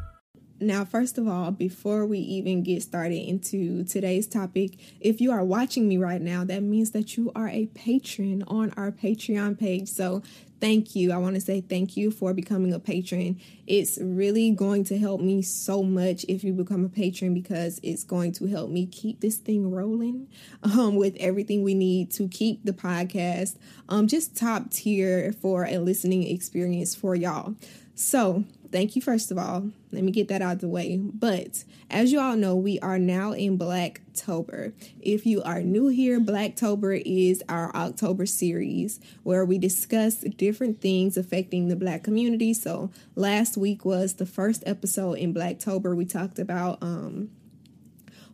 Now, 0.61 0.85
first 0.85 1.17
of 1.17 1.27
all, 1.27 1.49
before 1.49 2.05
we 2.05 2.19
even 2.19 2.61
get 2.61 2.83
started 2.83 3.27
into 3.27 3.83
today's 3.83 4.27
topic, 4.27 4.77
if 4.99 5.19
you 5.19 5.31
are 5.31 5.43
watching 5.43 5.87
me 5.87 5.97
right 5.97 6.21
now, 6.21 6.43
that 6.45 6.61
means 6.61 6.91
that 6.91 7.17
you 7.17 7.31
are 7.35 7.49
a 7.49 7.65
patron 7.73 8.43
on 8.47 8.71
our 8.77 8.91
Patreon 8.91 9.59
page. 9.59 9.89
So, 9.89 10.21
thank 10.59 10.95
you. 10.95 11.11
I 11.11 11.17
want 11.17 11.33
to 11.33 11.41
say 11.41 11.59
thank 11.59 11.97
you 11.97 12.11
for 12.11 12.35
becoming 12.35 12.71
a 12.71 12.79
patron. 12.79 13.41
It's 13.65 13.97
really 13.99 14.51
going 14.51 14.83
to 14.85 14.97
help 14.97 15.19
me 15.19 15.41
so 15.41 15.81
much 15.81 16.23
if 16.29 16.43
you 16.43 16.53
become 16.53 16.85
a 16.85 16.89
patron 16.89 17.33
because 17.33 17.79
it's 17.81 18.03
going 18.03 18.31
to 18.33 18.45
help 18.45 18.69
me 18.69 18.85
keep 18.85 19.21
this 19.21 19.37
thing 19.37 19.71
rolling 19.71 20.27
um, 20.61 20.95
with 20.95 21.15
everything 21.19 21.63
we 21.63 21.73
need 21.73 22.11
to 22.11 22.27
keep 22.27 22.63
the 22.63 22.73
podcast 22.73 23.57
um, 23.89 24.07
just 24.07 24.37
top 24.37 24.69
tier 24.69 25.33
for 25.33 25.65
a 25.65 25.79
listening 25.79 26.23
experience 26.23 26.93
for 26.93 27.15
y'all. 27.15 27.55
So, 27.93 28.45
thank 28.71 28.95
you, 28.95 29.01
first 29.01 29.31
of 29.31 29.37
all. 29.37 29.69
Let 29.91 30.03
me 30.03 30.11
get 30.11 30.27
that 30.29 30.41
out 30.41 30.53
of 30.53 30.61
the 30.61 30.67
way. 30.67 30.97
But 30.97 31.63
as 31.89 32.11
you 32.11 32.19
all 32.19 32.35
know, 32.35 32.55
we 32.55 32.79
are 32.79 32.97
now 32.97 33.33
in 33.33 33.57
Blacktober. 33.57 34.73
If 35.01 35.25
you 35.25 35.43
are 35.43 35.61
new 35.61 35.89
here, 35.89 36.19
Blacktober 36.19 37.01
is 37.05 37.43
our 37.49 37.75
October 37.75 38.25
series 38.25 38.99
where 39.23 39.43
we 39.43 39.57
discuss 39.57 40.15
different 40.15 40.79
things 40.81 41.17
affecting 41.17 41.67
the 41.67 41.75
Black 41.75 42.03
community. 42.03 42.53
So 42.53 42.89
last 43.15 43.57
week 43.57 43.83
was 43.83 44.15
the 44.15 44.25
first 44.25 44.63
episode 44.65 45.13
in 45.13 45.33
Blacktober. 45.33 45.95
We 45.95 46.05
talked 46.05 46.39
about 46.39 46.81
um, 46.81 47.29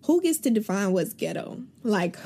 who 0.06 0.22
gets 0.22 0.38
to 0.40 0.52
define 0.52 0.94
what's 0.94 1.14
ghetto. 1.14 1.64
Like, 1.84 2.18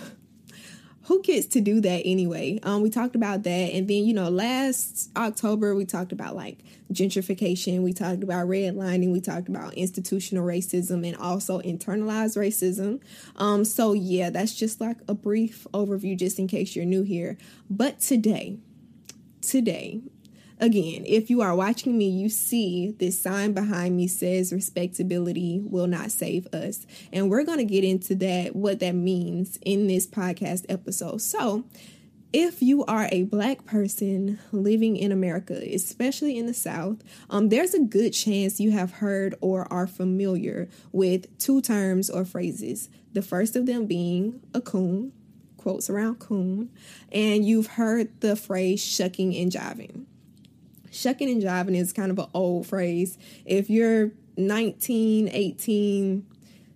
who 1.03 1.22
gets 1.22 1.48
to 1.48 1.62
do 1.62 1.81
that 1.81 2.03
anyway? 2.05 2.60
Um, 2.63 2.81
we 2.81 2.89
talked 2.89 3.15
about 3.15 3.43
that, 3.43 3.50
and 3.50 3.88
then 3.88 4.03
you 4.05 4.13
know, 4.13 4.29
last 4.29 5.10
October 5.15 5.75
we 5.75 5.86
talked 5.86 6.12
about 6.12 6.36
like 6.36 6.60
gentrification, 6.93 7.81
we 7.81 7.93
talked 7.93 8.24
about 8.24 8.48
redlining, 8.48 9.12
we 9.12 9.22
talked 9.22 9.50
about 9.50 9.74
institutional 9.74 10.46
racism, 10.46 11.08
and 11.08 11.17
also 11.17 11.60
internalized 11.62 12.38
racism. 12.38 13.01
Um, 13.36 13.65
so 13.65 13.93
yeah, 13.93 14.29
that's 14.29 14.53
just 14.53 14.79
like 14.79 14.98
a 15.08 15.13
brief 15.13 15.65
overview, 15.74 16.17
just 16.17 16.38
in 16.38 16.48
case 16.48 16.75
you're 16.75 16.86
new 16.86 17.03
here. 17.03 17.38
But 17.70 18.00
today, 18.00 18.60
today 19.41 20.01
Again, 20.62 21.06
if 21.08 21.32
you 21.32 21.41
are 21.41 21.56
watching 21.56 21.98
me, 21.98 22.08
you 22.08 22.30
see 22.30 22.91
this 23.00 23.20
sign 23.20 23.53
behind 23.53 23.98
me 23.98 24.08
says 24.08 24.53
respectability 24.53 25.60
will 25.60 25.88
not 25.88 26.12
save 26.12 26.46
us. 26.53 26.86
And 27.12 27.32
we're 27.32 27.44
going 27.44 27.58
to 27.58 27.65
get 27.65 27.84
into 27.84 28.13
that, 28.18 28.56
what 28.56 28.80
that 28.80 28.94
means 28.94 29.58
in 29.63 29.88
this 29.88 30.06
podcast 30.06 30.68
episode. 30.70 31.24
So, 31.24 31.65
if 32.32 32.62
you 32.62 32.86
are 32.86 33.10
a 33.12 33.24
black 33.24 33.65
person 33.65 34.38
living 34.51 34.98
in 34.98 35.12
America, 35.12 35.60
especially 35.74 36.38
in 36.38 36.46
the 36.46 36.53
South, 36.53 36.98
um, 37.32 37.50
there's 37.50 37.74
a 37.74 37.80
good 37.80 38.12
chance 38.12 38.60
you 38.60 38.70
have 38.70 38.91
heard 38.91 39.34
or 39.41 39.68
are 39.74 39.88
familiar 39.88 40.70
with 40.91 41.39
two 41.39 41.62
terms 41.62 42.08
or 42.08 42.24
phrases. 42.24 42.88
The 43.13 43.24
first 43.24 43.56
of 43.56 43.65
them 43.65 43.88
being 43.88 44.41
a 44.53 44.62
coon, 44.62 45.12
quotes 45.58 45.89
around 45.89 46.20
coon, 46.20 46.70
and 47.12 47.44
you've 47.44 47.68
heard 47.68 48.22
the 48.22 48.36
phrase 48.36 48.82
shucking 48.82 49.36
and 49.36 49.51
jiving 49.51 50.06
shucking 50.91 51.29
and 51.29 51.41
jiving 51.41 51.75
is 51.75 51.91
kind 51.91 52.12
of 52.12 52.19
an 52.19 52.27
old 52.33 52.67
phrase. 52.67 53.17
If 53.45 53.69
you're 53.69 54.12
19, 54.38 55.29
18, 55.29 56.25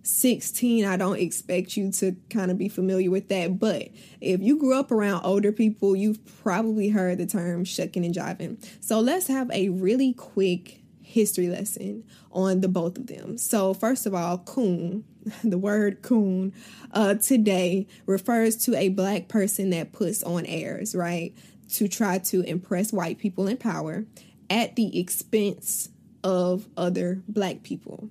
16, 0.02 0.84
I 0.84 0.96
don't 0.96 1.18
expect 1.18 1.76
you 1.76 1.90
to 1.92 2.16
kind 2.30 2.50
of 2.50 2.58
be 2.58 2.68
familiar 2.68 3.10
with 3.10 3.28
that. 3.28 3.58
But 3.58 3.88
if 4.20 4.40
you 4.40 4.58
grew 4.58 4.78
up 4.78 4.90
around 4.90 5.24
older 5.24 5.52
people, 5.52 5.96
you've 5.96 6.24
probably 6.42 6.88
heard 6.88 7.18
the 7.18 7.26
term 7.26 7.64
shucking 7.64 8.04
and 8.04 8.14
jiving. 8.14 8.64
So 8.80 9.00
let's 9.00 9.26
have 9.26 9.50
a 9.50 9.68
really 9.68 10.12
quick 10.12 10.80
history 11.02 11.48
lesson 11.48 12.04
on 12.32 12.60
the 12.60 12.68
both 12.68 12.98
of 12.98 13.06
them. 13.06 13.38
So, 13.38 13.72
first 13.74 14.06
of 14.06 14.14
all, 14.14 14.38
coon, 14.38 15.04
the 15.44 15.58
word 15.58 16.02
coon 16.02 16.52
uh, 16.92 17.14
today 17.14 17.86
refers 18.06 18.56
to 18.64 18.76
a 18.76 18.90
black 18.90 19.28
person 19.28 19.70
that 19.70 19.92
puts 19.92 20.22
on 20.22 20.44
airs, 20.46 20.94
right? 20.94 21.34
To 21.74 21.88
try 21.88 22.18
to 22.18 22.42
impress 22.42 22.92
white 22.92 23.18
people 23.18 23.48
in 23.48 23.56
power 23.56 24.04
at 24.48 24.76
the 24.76 24.98
expense 24.98 25.90
of 26.22 26.68
other 26.76 27.22
black 27.28 27.62
people. 27.62 28.08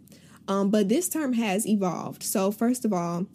Um, 0.47 0.69
but 0.69 0.89
this 0.89 1.09
term 1.09 1.33
has 1.33 1.67
evolved. 1.67 2.21
So, 2.21 2.51
first 2.51 2.85
of 2.85 2.93
all, 2.93 3.27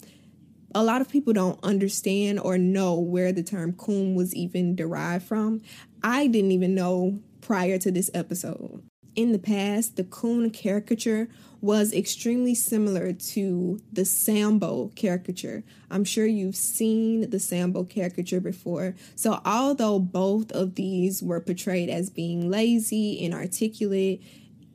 a 0.73 0.83
lot 0.83 1.01
of 1.01 1.09
people 1.09 1.33
don't 1.33 1.59
understand 1.63 2.39
or 2.39 2.57
know 2.57 2.97
where 2.99 3.31
the 3.31 3.43
term 3.43 3.73
coon 3.73 4.15
was 4.15 4.33
even 4.33 4.75
derived 4.75 5.25
from. 5.25 5.61
I 6.03 6.27
didn't 6.27 6.51
even 6.51 6.73
know 6.73 7.19
prior 7.41 7.77
to 7.79 7.91
this 7.91 8.09
episode. 8.13 8.83
In 9.15 9.33
the 9.33 9.39
past, 9.39 9.97
the 9.97 10.05
coon 10.05 10.51
caricature 10.51 11.27
was 11.59 11.93
extremely 11.93 12.55
similar 12.55 13.11
to 13.11 13.79
the 13.91 14.05
Sambo 14.05 14.91
caricature. 14.95 15.63
I'm 15.89 16.05
sure 16.05 16.25
you've 16.25 16.55
seen 16.55 17.29
the 17.29 17.39
Sambo 17.39 17.83
caricature 17.83 18.39
before. 18.39 18.95
So, 19.15 19.41
although 19.45 19.99
both 19.99 20.51
of 20.53 20.75
these 20.75 21.21
were 21.21 21.41
portrayed 21.41 21.89
as 21.89 22.09
being 22.09 22.49
lazy, 22.49 23.19
inarticulate, 23.19 24.23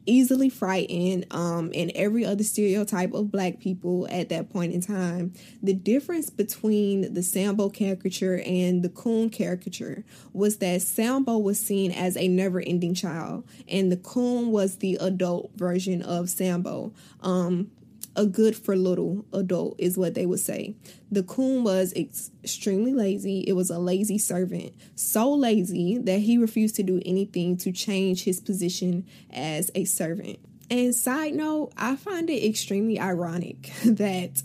easily 0.06 0.48
frightened 0.48 1.26
um, 1.30 1.70
and 1.74 1.92
every 1.94 2.24
other 2.24 2.44
stereotype 2.44 3.12
of 3.12 3.30
black 3.30 3.60
people 3.60 4.06
at 4.10 4.28
that 4.28 4.50
point 4.50 4.72
in 4.72 4.80
time. 4.80 5.32
The 5.62 5.74
difference 5.74 6.30
between 6.30 7.14
the 7.14 7.22
Sambo 7.22 7.68
caricature 7.68 8.40
and 8.44 8.82
the 8.82 8.88
Coon 8.88 9.30
caricature 9.30 10.04
was 10.32 10.58
that 10.58 10.82
Sambo 10.82 11.38
was 11.38 11.58
seen 11.58 11.90
as 11.92 12.16
a 12.16 12.28
never 12.28 12.60
ending 12.60 12.94
child, 12.94 13.44
and 13.68 13.90
the 13.90 13.96
Coon 13.96 14.50
was 14.50 14.76
the 14.76 14.96
adult 15.00 15.50
version 15.56 16.02
of 16.02 16.30
Sambo. 16.30 16.92
Um, 17.20 17.70
a 18.16 18.26
good 18.26 18.56
for 18.56 18.74
little 18.74 19.24
adult 19.32 19.76
is 19.78 19.96
what 19.96 20.14
they 20.14 20.26
would 20.26 20.40
say. 20.40 20.74
The 21.10 21.22
coon 21.22 21.62
was 21.62 21.92
extremely 21.94 22.94
lazy. 22.94 23.44
It 23.46 23.52
was 23.52 23.70
a 23.70 23.78
lazy 23.78 24.18
servant, 24.18 24.72
so 24.94 25.32
lazy 25.32 25.98
that 25.98 26.20
he 26.20 26.38
refused 26.38 26.76
to 26.76 26.82
do 26.82 27.00
anything 27.04 27.56
to 27.58 27.70
change 27.70 28.24
his 28.24 28.40
position 28.40 29.06
as 29.30 29.70
a 29.74 29.84
servant. 29.84 30.38
And 30.70 30.94
side 30.94 31.34
note, 31.34 31.72
I 31.76 31.94
find 31.94 32.28
it 32.28 32.44
extremely 32.44 32.98
ironic 32.98 33.70
that 33.84 34.42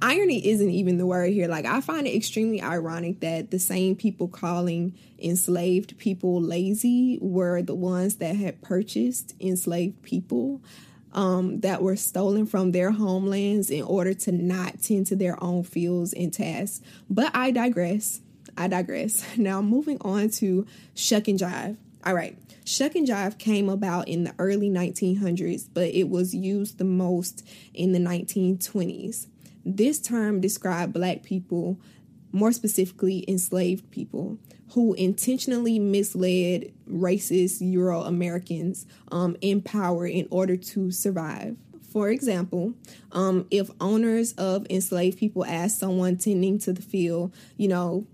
irony 0.00 0.46
isn't 0.48 0.70
even 0.70 0.96
the 0.96 1.06
word 1.06 1.32
here. 1.32 1.48
Like, 1.48 1.66
I 1.66 1.80
find 1.80 2.06
it 2.06 2.14
extremely 2.14 2.62
ironic 2.62 3.20
that 3.20 3.50
the 3.50 3.58
same 3.58 3.96
people 3.96 4.28
calling 4.28 4.94
enslaved 5.18 5.98
people 5.98 6.40
lazy 6.40 7.18
were 7.20 7.60
the 7.62 7.74
ones 7.74 8.16
that 8.16 8.36
had 8.36 8.62
purchased 8.62 9.34
enslaved 9.40 10.02
people 10.02 10.62
um, 11.12 11.60
that 11.60 11.82
were 11.82 11.96
stolen 11.96 12.46
from 12.46 12.72
their 12.72 12.90
homelands 12.90 13.70
in 13.70 13.82
order 13.82 14.14
to 14.14 14.32
not 14.32 14.82
tend 14.82 15.06
to 15.06 15.16
their 15.16 15.42
own 15.42 15.62
fields 15.62 16.12
and 16.12 16.32
tasks. 16.32 16.80
But 17.08 17.34
I 17.34 17.50
digress. 17.50 18.20
I 18.56 18.68
digress. 18.68 19.24
Now, 19.36 19.62
moving 19.62 19.98
on 20.00 20.30
to 20.30 20.66
shuck 20.94 21.28
and 21.28 21.38
jive. 21.38 21.76
All 22.04 22.14
right, 22.14 22.38
shuck 22.64 22.94
and 22.94 23.06
jive 23.06 23.38
came 23.38 23.68
about 23.68 24.08
in 24.08 24.24
the 24.24 24.34
early 24.38 24.70
1900s, 24.70 25.68
but 25.72 25.88
it 25.88 26.08
was 26.08 26.34
used 26.34 26.78
the 26.78 26.84
most 26.84 27.46
in 27.74 27.92
the 27.92 27.98
1920s. 27.98 29.26
This 29.64 30.00
term 30.00 30.40
described 30.40 30.92
black 30.92 31.22
people, 31.22 31.78
more 32.32 32.52
specifically 32.52 33.24
enslaved 33.28 33.90
people, 33.90 34.38
who 34.72 34.94
intentionally 34.94 35.78
misled 35.78 36.72
racist 36.90 37.58
Euro 37.60 38.02
Americans 38.02 38.86
um, 39.10 39.36
in 39.40 39.62
power 39.62 40.06
in 40.06 40.28
order 40.30 40.56
to 40.56 40.90
survive. 40.90 41.56
For 41.90 42.10
example, 42.10 42.74
um, 43.12 43.46
if 43.50 43.70
owners 43.80 44.32
of 44.32 44.66
enslaved 44.68 45.18
people 45.18 45.44
ask 45.44 45.78
someone 45.78 46.18
tending 46.18 46.58
to 46.60 46.72
the 46.72 46.82
field, 46.82 47.34
you 47.56 47.68
know, 47.68 48.06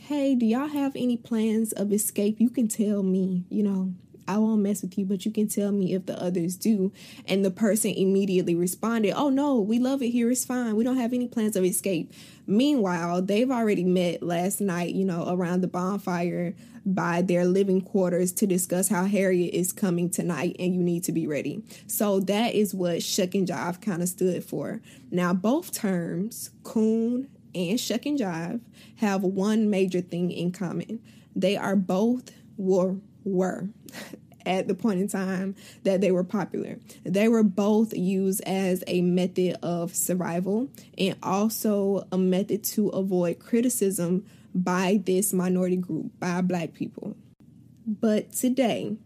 hey, 0.00 0.34
do 0.34 0.44
y'all 0.44 0.66
have 0.66 0.96
any 0.96 1.16
plans 1.16 1.72
of 1.72 1.92
escape? 1.92 2.40
You 2.40 2.50
can 2.50 2.66
tell 2.66 3.04
me, 3.04 3.44
you 3.48 3.62
know, 3.62 3.94
I 4.30 4.38
won't 4.38 4.62
mess 4.62 4.82
with 4.82 4.96
you, 4.96 5.04
but 5.04 5.24
you 5.24 5.32
can 5.32 5.48
tell 5.48 5.72
me 5.72 5.92
if 5.92 6.06
the 6.06 6.20
others 6.22 6.56
do. 6.56 6.92
And 7.26 7.44
the 7.44 7.50
person 7.50 7.90
immediately 7.90 8.54
responded, 8.54 9.12
Oh, 9.16 9.28
no, 9.28 9.58
we 9.58 9.80
love 9.80 10.02
it 10.02 10.10
here. 10.10 10.30
It's 10.30 10.44
fine. 10.44 10.76
We 10.76 10.84
don't 10.84 10.98
have 10.98 11.12
any 11.12 11.26
plans 11.26 11.56
of 11.56 11.64
escape. 11.64 12.12
Meanwhile, 12.50 13.22
they've 13.22 13.50
already 13.50 13.84
met 13.84 14.24
last 14.24 14.60
night, 14.60 14.92
you 14.92 15.04
know, 15.04 15.24
around 15.28 15.60
the 15.60 15.68
bonfire 15.68 16.54
by 16.84 17.22
their 17.22 17.44
living 17.44 17.80
quarters 17.80 18.32
to 18.32 18.46
discuss 18.46 18.88
how 18.88 19.04
Harriet 19.04 19.54
is 19.54 19.72
coming 19.72 20.10
tonight 20.10 20.56
and 20.58 20.74
you 20.74 20.82
need 20.82 21.04
to 21.04 21.12
be 21.12 21.28
ready. 21.28 21.62
So 21.86 22.18
that 22.20 22.54
is 22.54 22.74
what 22.74 23.04
shuck 23.04 23.36
and 23.36 23.46
jive 23.46 23.80
kind 23.80 24.02
of 24.02 24.08
stood 24.08 24.44
for. 24.44 24.80
Now, 25.12 25.32
both 25.32 25.72
terms, 25.72 26.50
coon 26.64 27.28
and 27.54 27.78
shuck 27.78 28.04
and 28.04 28.18
jive, 28.18 28.60
have 28.96 29.22
one 29.22 29.70
major 29.70 30.00
thing 30.00 30.32
in 30.32 30.50
common. 30.50 31.00
They 31.36 31.56
are 31.56 31.76
both 31.76 32.32
war 32.56 32.96
were 33.22 33.68
at 34.46 34.68
the 34.68 34.74
point 34.74 35.00
in 35.00 35.08
time 35.08 35.54
that 35.84 36.00
they 36.00 36.10
were 36.10 36.24
popular. 36.24 36.78
They 37.04 37.28
were 37.28 37.42
both 37.42 37.94
used 37.94 38.42
as 38.42 38.84
a 38.86 39.02
method 39.02 39.56
of 39.62 39.94
survival 39.94 40.68
and 40.98 41.16
also 41.22 42.06
a 42.12 42.18
method 42.18 42.64
to 42.64 42.88
avoid 42.88 43.38
criticism 43.38 44.24
by 44.54 45.00
this 45.04 45.32
minority 45.32 45.76
group, 45.76 46.18
by 46.18 46.40
black 46.40 46.74
people. 46.74 47.16
But 47.86 48.32
today, 48.32 48.96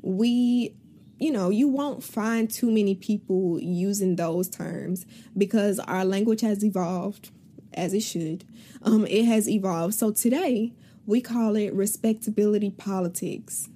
we 0.00 0.74
you 1.18 1.30
know, 1.30 1.50
you 1.50 1.68
won't 1.68 2.02
find 2.02 2.50
too 2.50 2.68
many 2.68 2.96
people 2.96 3.60
using 3.60 4.16
those 4.16 4.48
terms 4.48 5.06
because 5.38 5.78
our 5.78 6.04
language 6.04 6.40
has 6.40 6.64
evolved 6.64 7.30
as 7.74 7.94
it 7.94 8.00
should. 8.00 8.44
Um, 8.82 9.06
it 9.06 9.24
has 9.26 9.48
evolved. 9.48 9.94
So 9.94 10.10
today, 10.10 10.72
we 11.06 11.20
call 11.20 11.54
it 11.54 11.72
respectability 11.74 12.70
politics. 12.70 13.68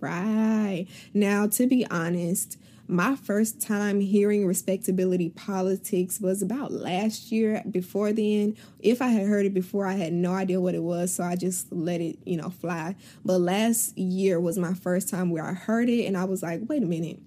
Right. 0.00 0.86
Now, 1.14 1.46
to 1.48 1.66
be 1.66 1.86
honest, 1.90 2.58
my 2.88 3.16
first 3.16 3.60
time 3.60 4.00
hearing 4.00 4.46
respectability 4.46 5.30
politics 5.30 6.20
was 6.20 6.42
about 6.42 6.70
last 6.70 7.32
year. 7.32 7.62
Before 7.68 8.12
then, 8.12 8.56
if 8.78 9.02
I 9.02 9.08
had 9.08 9.26
heard 9.26 9.46
it 9.46 9.54
before, 9.54 9.86
I 9.86 9.94
had 9.94 10.12
no 10.12 10.32
idea 10.32 10.60
what 10.60 10.74
it 10.74 10.82
was, 10.82 11.12
so 11.12 11.24
I 11.24 11.34
just 11.34 11.72
let 11.72 12.00
it, 12.00 12.18
you 12.24 12.36
know, 12.36 12.50
fly. 12.50 12.94
But 13.24 13.38
last 13.38 13.96
year 13.98 14.38
was 14.38 14.58
my 14.58 14.74
first 14.74 15.08
time 15.08 15.30
where 15.30 15.44
I 15.44 15.52
heard 15.52 15.88
it 15.88 16.04
and 16.04 16.16
I 16.16 16.24
was 16.24 16.42
like, 16.42 16.60
wait 16.68 16.82
a 16.82 16.86
minute, 16.86 17.18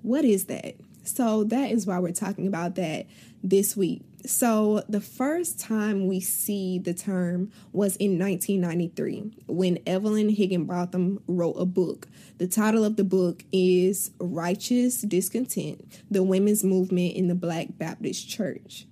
what 0.00 0.24
is 0.24 0.46
that? 0.46 0.76
So 1.04 1.44
that 1.44 1.70
is 1.70 1.86
why 1.86 1.98
we're 1.98 2.12
talking 2.12 2.46
about 2.46 2.76
that 2.76 3.06
this 3.42 3.76
week. 3.76 4.02
So, 4.24 4.84
the 4.88 5.00
first 5.00 5.58
time 5.58 6.06
we 6.06 6.20
see 6.20 6.78
the 6.78 6.94
term 6.94 7.50
was 7.72 7.96
in 7.96 8.20
1993 8.20 9.44
when 9.48 9.80
Evelyn 9.84 10.28
Higginbotham 10.28 11.20
wrote 11.26 11.54
a 11.54 11.66
book. 11.66 12.06
The 12.38 12.46
title 12.46 12.84
of 12.84 12.94
the 12.96 13.04
book 13.04 13.44
is 13.50 14.12
Righteous 14.20 15.02
Discontent 15.02 15.84
The 16.08 16.22
Women's 16.22 16.62
Movement 16.62 17.14
in 17.14 17.26
the 17.26 17.34
Black 17.34 17.78
Baptist 17.78 18.28
Church. 18.28 18.86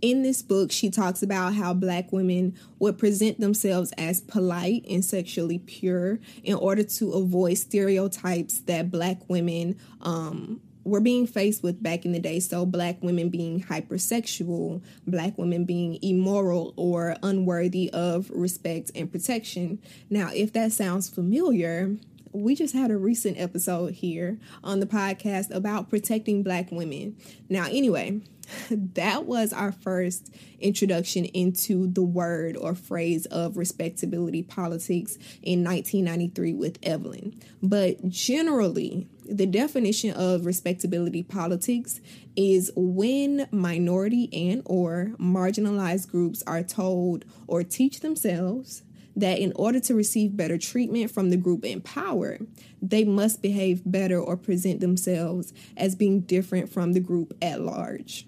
In 0.00 0.22
this 0.22 0.42
book, 0.42 0.72
she 0.72 0.90
talks 0.90 1.22
about 1.22 1.54
how 1.54 1.74
black 1.74 2.10
women 2.10 2.58
would 2.80 2.98
present 2.98 3.38
themselves 3.38 3.92
as 3.96 4.20
polite 4.20 4.84
and 4.90 5.04
sexually 5.04 5.58
pure 5.58 6.18
in 6.42 6.56
order 6.56 6.82
to 6.82 7.12
avoid 7.12 7.56
stereotypes 7.58 8.62
that 8.62 8.90
black 8.90 9.28
women 9.28 9.76
um, 10.00 10.60
were 10.84 11.00
being 11.00 11.26
faced 11.26 11.62
with 11.62 11.82
back 11.82 12.04
in 12.04 12.12
the 12.12 12.18
day. 12.18 12.40
So, 12.40 12.66
black 12.66 13.02
women 13.02 13.28
being 13.28 13.62
hypersexual, 13.62 14.82
black 15.06 15.38
women 15.38 15.64
being 15.64 15.98
immoral 16.02 16.74
or 16.76 17.16
unworthy 17.22 17.90
of 17.92 18.30
respect 18.30 18.90
and 18.94 19.10
protection. 19.10 19.80
Now, 20.10 20.30
if 20.32 20.52
that 20.54 20.72
sounds 20.72 21.08
familiar, 21.08 21.96
we 22.32 22.54
just 22.54 22.74
had 22.74 22.90
a 22.90 22.96
recent 22.96 23.38
episode 23.38 23.94
here 23.94 24.38
on 24.64 24.80
the 24.80 24.86
podcast 24.86 25.54
about 25.54 25.90
protecting 25.90 26.42
black 26.42 26.70
women. 26.70 27.16
Now, 27.48 27.66
anyway, 27.66 28.20
that 28.70 29.24
was 29.24 29.52
our 29.52 29.72
first 29.72 30.34
introduction 30.60 31.24
into 31.26 31.86
the 31.92 32.02
word 32.02 32.56
or 32.56 32.74
phrase 32.74 33.26
of 33.26 33.56
respectability 33.56 34.42
politics 34.42 35.16
in 35.42 35.64
1993 35.64 36.54
with 36.54 36.78
Evelyn. 36.82 37.38
But 37.62 38.08
generally, 38.08 39.08
the 39.28 39.46
definition 39.46 40.12
of 40.12 40.46
respectability 40.46 41.22
politics 41.22 42.00
is 42.34 42.72
when 42.74 43.46
minority 43.50 44.28
and 44.32 44.62
or 44.64 45.12
marginalized 45.18 46.10
groups 46.10 46.42
are 46.46 46.62
told 46.62 47.24
or 47.46 47.62
teach 47.62 48.00
themselves 48.00 48.82
that 49.16 49.38
in 49.38 49.52
order 49.56 49.80
to 49.80 49.94
receive 49.94 50.36
better 50.36 50.58
treatment 50.58 51.10
from 51.10 51.30
the 51.30 51.36
group 51.36 51.64
in 51.64 51.80
power, 51.80 52.38
they 52.80 53.04
must 53.04 53.42
behave 53.42 53.82
better 53.84 54.18
or 54.18 54.36
present 54.36 54.80
themselves 54.80 55.52
as 55.76 55.94
being 55.94 56.20
different 56.20 56.70
from 56.70 56.92
the 56.92 57.00
group 57.00 57.36
at 57.42 57.60
large. 57.60 58.26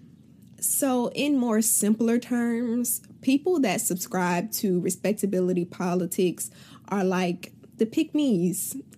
So, 0.60 1.10
in 1.14 1.36
more 1.36 1.60
simpler 1.60 2.18
terms, 2.18 3.02
people 3.20 3.60
that 3.60 3.80
subscribe 3.80 4.50
to 4.52 4.80
respectability 4.80 5.64
politics 5.64 6.50
are 6.88 7.04
like 7.04 7.52
the 7.76 7.86
pick 7.86 8.12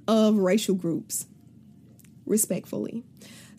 of 0.07 0.37
racial 0.37 0.75
groups. 0.75 1.27
respectfully. 2.25 3.05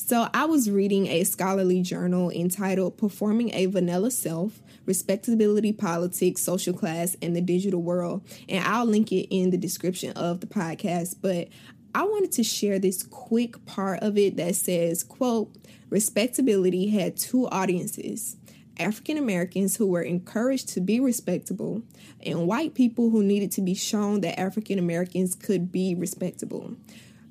So 0.08 0.30
I 0.34 0.46
was 0.46 0.72
reading 0.72 1.08
a 1.08 1.26
scholarly 1.26 1.82
journal 1.82 2.32
entitled 2.32 2.98
Performing 2.98 3.54
a 3.54 3.66
Vanilla 3.66 4.10
Self 4.10 4.62
Respectability, 4.86 5.74
Politics, 5.74 6.42
Social 6.42 6.74
Class, 6.74 7.18
and 7.22 7.36
the 7.36 7.42
Digital 7.42 7.82
World. 7.82 8.26
And 8.48 8.64
I'll 8.64 8.86
link 8.86 9.12
it 9.12 9.28
in 9.36 9.50
the 9.50 9.58
description 9.58 10.14
of 10.14 10.40
the 10.40 10.48
podcast. 10.48 11.18
But 11.22 11.50
I 11.94 12.04
wanted 12.04 12.32
to 12.32 12.44
share 12.44 12.80
this 12.80 13.04
quick 13.04 13.66
part 13.66 14.00
of 14.02 14.18
it 14.18 14.38
that 14.38 14.56
says, 14.56 15.04
quote, 15.04 15.54
respectability 15.90 16.88
had 16.88 17.18
two 17.18 17.46
audiences. 17.50 18.38
African 18.80 19.18
Americans 19.18 19.76
who 19.76 19.88
were 19.88 20.04
encouraged 20.04 20.70
to 20.70 20.80
be 20.80 21.02
respectable, 21.02 21.82
and 22.26 22.48
white 22.48 22.76
people 22.76 23.10
who 23.10 23.24
needed 23.24 23.52
to 23.54 23.62
be 23.62 23.74
shown 23.74 24.22
that 24.22 24.40
African 24.40 24.80
Americans 24.80 25.36
could 25.36 25.70
be 25.70 25.96
respectable. 25.96 26.78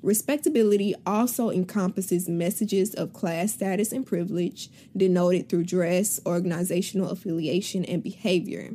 Respectability 0.01 0.93
also 1.05 1.49
encompasses 1.49 2.29
messages 2.29 2.93
of 2.93 3.13
class 3.13 3.53
status 3.53 3.91
and 3.91 4.05
privilege 4.05 4.69
denoted 4.95 5.49
through 5.49 5.63
dress, 5.63 6.19
organizational 6.25 7.09
affiliation, 7.09 7.83
and 7.85 8.03
behavior. 8.03 8.71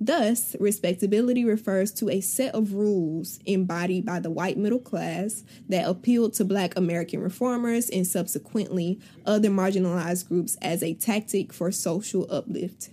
Thus, 0.00 0.54
respectability 0.60 1.44
refers 1.44 1.90
to 1.94 2.08
a 2.08 2.20
set 2.20 2.54
of 2.54 2.74
rules 2.74 3.40
embodied 3.46 4.06
by 4.06 4.20
the 4.20 4.30
white 4.30 4.56
middle 4.56 4.78
class 4.78 5.42
that 5.68 5.88
appealed 5.88 6.34
to 6.34 6.44
black 6.44 6.76
American 6.76 7.20
reformers 7.20 7.90
and 7.90 8.06
subsequently 8.06 9.00
other 9.26 9.48
marginalized 9.48 10.28
groups 10.28 10.56
as 10.62 10.84
a 10.84 10.94
tactic 10.94 11.52
for 11.52 11.72
social 11.72 12.26
uplift. 12.30 12.90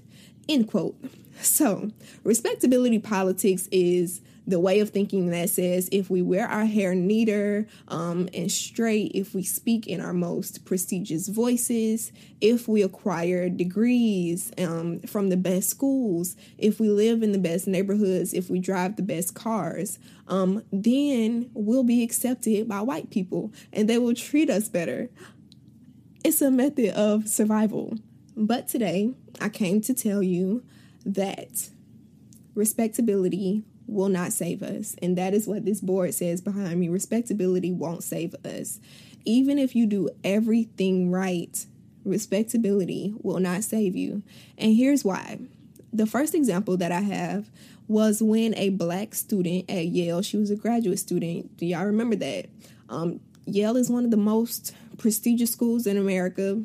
End 0.49 0.67
quote. 0.67 0.95
So, 1.41 1.91
respectability 2.23 2.97
politics 2.99 3.67
is 3.71 4.21
the 4.47 4.59
way 4.59 4.79
of 4.79 4.89
thinking 4.91 5.29
that 5.31 5.49
says 5.49 5.89
if 5.91 6.09
we 6.09 6.21
wear 6.21 6.47
our 6.47 6.65
hair 6.65 6.93
neater 6.93 7.67
um, 7.87 8.29
and 8.33 8.51
straight, 8.51 9.11
if 9.15 9.33
we 9.33 9.43
speak 9.43 9.87
in 9.87 9.99
our 9.99 10.13
most 10.13 10.65
prestigious 10.65 11.27
voices, 11.27 12.11
if 12.41 12.67
we 12.67 12.81
acquire 12.81 13.49
degrees 13.49 14.51
um, 14.57 14.99
from 15.01 15.29
the 15.29 15.37
best 15.37 15.69
schools, 15.69 16.35
if 16.57 16.79
we 16.79 16.89
live 16.89 17.23
in 17.23 17.31
the 17.31 17.39
best 17.39 17.67
neighborhoods, 17.67 18.33
if 18.33 18.49
we 18.49 18.59
drive 18.59 18.95
the 18.95 19.03
best 19.03 19.33
cars, 19.33 19.97
um, 20.27 20.63
then 20.71 21.49
we'll 21.53 21.83
be 21.83 22.03
accepted 22.03 22.67
by 22.67 22.81
white 22.81 23.09
people 23.09 23.51
and 23.73 23.89
they 23.89 23.97
will 23.97 24.13
treat 24.13 24.49
us 24.49 24.69
better. 24.69 25.09
It's 26.23 26.41
a 26.41 26.51
method 26.51 26.89
of 26.95 27.27
survival. 27.27 27.97
But 28.35 28.67
today, 28.67 29.13
I 29.39 29.49
came 29.49 29.79
to 29.81 29.93
tell 29.93 30.21
you 30.21 30.63
that 31.05 31.69
respectability 32.53 33.63
will 33.87 34.09
not 34.09 34.33
save 34.33 34.63
us. 34.63 34.95
And 35.01 35.17
that 35.17 35.33
is 35.33 35.47
what 35.47 35.65
this 35.65 35.81
board 35.81 36.13
says 36.13 36.41
behind 36.41 36.79
me. 36.79 36.89
Respectability 36.89 37.71
won't 37.71 38.03
save 38.03 38.35
us. 38.45 38.79
Even 39.25 39.57
if 39.57 39.75
you 39.75 39.85
do 39.85 40.09
everything 40.23 41.11
right, 41.11 41.65
respectability 42.03 43.13
will 43.21 43.39
not 43.39 43.63
save 43.63 43.95
you. 43.95 44.23
And 44.57 44.75
here's 44.75 45.03
why. 45.03 45.39
The 45.91 46.05
first 46.05 46.35
example 46.35 46.77
that 46.77 46.91
I 46.91 47.01
have 47.01 47.49
was 47.87 48.21
when 48.21 48.55
a 48.55 48.69
black 48.69 49.13
student 49.15 49.69
at 49.69 49.85
Yale, 49.85 50.21
she 50.21 50.37
was 50.37 50.51
a 50.51 50.55
graduate 50.55 50.99
student. 50.99 51.57
Do 51.57 51.65
y'all 51.65 51.85
remember 51.85 52.15
that? 52.17 52.47
Um, 52.89 53.19
Yale 53.45 53.77
is 53.77 53.89
one 53.89 54.05
of 54.05 54.11
the 54.11 54.17
most 54.17 54.75
prestigious 54.97 55.51
schools 55.51 55.85
in 55.87 55.97
America. 55.97 56.61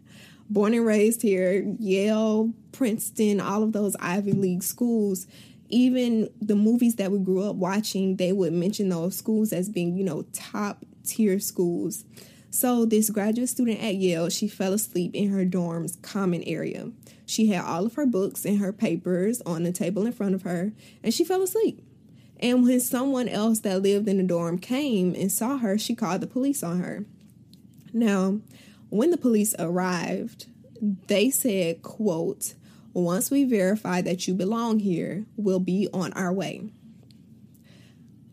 Born 0.50 0.74
and 0.74 0.84
raised 0.84 1.22
here, 1.22 1.62
Yale, 1.78 2.52
Princeton, 2.72 3.40
all 3.40 3.62
of 3.62 3.72
those 3.72 3.96
Ivy 4.00 4.32
League 4.32 4.62
schools 4.62 5.26
even 5.72 6.30
the 6.40 6.54
movies 6.54 6.96
that 6.96 7.10
we 7.10 7.18
grew 7.18 7.42
up 7.42 7.56
watching, 7.56 8.16
they 8.16 8.32
would 8.32 8.52
mention 8.52 8.90
those 8.90 9.16
schools 9.16 9.52
as 9.52 9.68
being, 9.68 9.96
you 9.96 10.04
know, 10.04 10.22
top 10.32 10.84
tier 11.04 11.40
schools. 11.40 12.04
So, 12.50 12.84
this 12.84 13.08
graduate 13.08 13.48
student 13.48 13.82
at 13.82 13.94
Yale, 13.94 14.28
she 14.28 14.46
fell 14.46 14.74
asleep 14.74 15.14
in 15.14 15.30
her 15.30 15.46
dorm's 15.46 15.96
common 15.96 16.42
area. 16.42 16.92
She 17.24 17.46
had 17.46 17.64
all 17.64 17.86
of 17.86 17.94
her 17.94 18.04
books 18.04 18.44
and 18.44 18.58
her 18.58 18.74
papers 18.74 19.40
on 19.46 19.62
the 19.62 19.72
table 19.72 20.04
in 20.04 20.12
front 20.12 20.34
of 20.34 20.42
her, 20.42 20.72
and 21.02 21.14
she 21.14 21.24
fell 21.24 21.42
asleep. 21.42 21.82
And 22.38 22.62
when 22.62 22.80
someone 22.80 23.28
else 23.28 23.60
that 23.60 23.80
lived 23.80 24.06
in 24.06 24.18
the 24.18 24.22
dorm 24.22 24.58
came 24.58 25.14
and 25.14 25.32
saw 25.32 25.56
her, 25.58 25.78
she 25.78 25.94
called 25.94 26.20
the 26.20 26.26
police 26.26 26.62
on 26.62 26.80
her. 26.80 27.06
Now, 27.94 28.40
when 28.90 29.10
the 29.10 29.16
police 29.16 29.54
arrived, 29.58 30.46
they 31.06 31.30
said, 31.30 31.80
quote, 31.80 32.54
once 32.94 33.30
we 33.30 33.44
verify 33.44 34.02
that 34.02 34.28
you 34.28 34.34
belong 34.34 34.78
here, 34.78 35.24
we'll 35.36 35.60
be 35.60 35.88
on 35.92 36.12
our 36.12 36.32
way. 36.32 36.70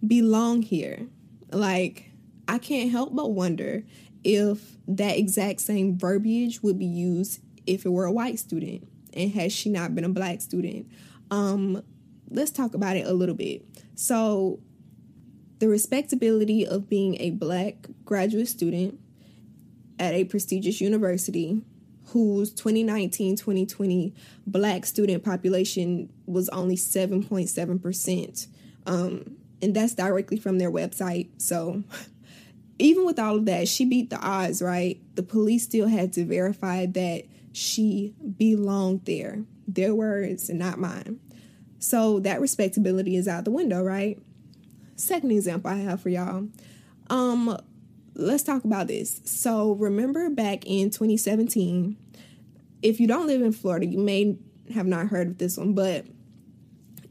Belong 0.06 0.62
here. 0.62 1.08
Like, 1.52 2.12
I 2.48 2.58
can't 2.58 2.92
help 2.92 3.16
but 3.16 3.32
wonder 3.32 3.84
if 4.24 4.78
that 4.88 5.18
exact 5.18 5.62
same 5.62 5.98
verbiage 5.98 6.62
would 6.62 6.78
be 6.78 6.86
used 6.86 7.42
if 7.66 7.86
it 7.86 7.90
were 7.90 8.06
a 8.06 8.12
white 8.12 8.40
student 8.40 8.88
and 9.14 9.32
had 9.32 9.52
she 9.52 9.70
not 9.70 9.96
been 9.96 10.04
a 10.04 10.10
black 10.10 10.42
student. 10.42 10.88
Um, 11.32 11.84
let's 12.30 12.52
talk 12.52 12.74
about 12.74 12.98
it 12.98 13.08
a 13.08 13.14
little 13.14 13.36
bit. 13.36 13.66
So, 13.96 14.60
the 15.60 15.68
respectability 15.68 16.66
of 16.66 16.90
being 16.90 17.20
a 17.20 17.32
black 17.32 17.88
graduate 18.06 18.48
student 18.48 19.00
at 20.00 20.14
a 20.14 20.24
prestigious 20.24 20.80
university 20.80 21.62
whose 22.12 22.52
2019 22.52 23.36
2020 23.36 24.14
black 24.48 24.86
student 24.86 25.24
population 25.24 26.12
was 26.26 26.50
only 26.50 26.76
7.7%. 26.76 28.48
Um, 28.86 29.38
and 29.62 29.76
that's 29.76 29.94
directly 29.94 30.38
from 30.38 30.58
their 30.58 30.72
website. 30.72 31.30
So, 31.38 31.84
even 32.80 33.06
with 33.06 33.20
all 33.20 33.36
of 33.36 33.46
that, 33.46 33.68
she 33.68 33.86
beat 33.86 34.10
the 34.10 34.20
odds, 34.20 34.62
right? 34.62 35.00
The 35.16 35.24
police 35.24 35.64
still 35.64 35.88
had 35.88 36.14
to 36.14 36.26
verify 36.26 36.86
that 36.86 37.24
she 37.52 38.16
belonged 38.38 39.06
there. 39.06 39.44
Their 39.68 39.94
words 39.94 40.50
and 40.50 40.60
not 40.60 40.80
mine. 40.80 41.20
So, 41.80 42.20
that 42.22 42.42
respectability 42.42 43.16
is 43.16 43.28
out 43.28 43.46
the 43.46 43.52
window, 43.52 43.84
right? 43.84 44.18
Second 44.96 45.32
example 45.32 45.72
I 45.72 45.76
have 45.76 46.02
for 46.02 46.10
y'all. 46.10 46.48
Um, 47.10 47.58
let's 48.20 48.44
talk 48.44 48.64
about 48.64 48.88
this. 48.88 49.22
So, 49.24 49.74
remember 49.74 50.30
back 50.30 50.66
in 50.66 50.90
2017, 50.90 51.98
if 52.82 53.00
you 53.00 53.08
don't 53.08 53.28
live 53.28 53.42
in 53.42 53.52
Florida, 53.52 53.86
you 53.86 53.98
may 53.98 54.38
have 54.74 54.86
not 54.86 55.08
heard 55.08 55.28
of 55.28 55.38
this 55.38 55.58
one, 55.58 55.74
but 55.74 56.06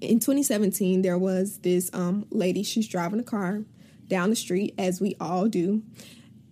in 0.00 0.20
2017, 0.20 1.02
there 1.02 1.18
was 1.18 1.58
this 1.58 1.90
um, 1.92 2.26
lady, 2.30 2.62
she's 2.62 2.86
driving 2.86 3.20
a 3.20 3.24
car 3.24 3.64
down 4.06 4.30
the 4.30 4.36
street, 4.36 4.74
as 4.78 5.00
we 5.00 5.16
all 5.20 5.48
do, 5.48 5.82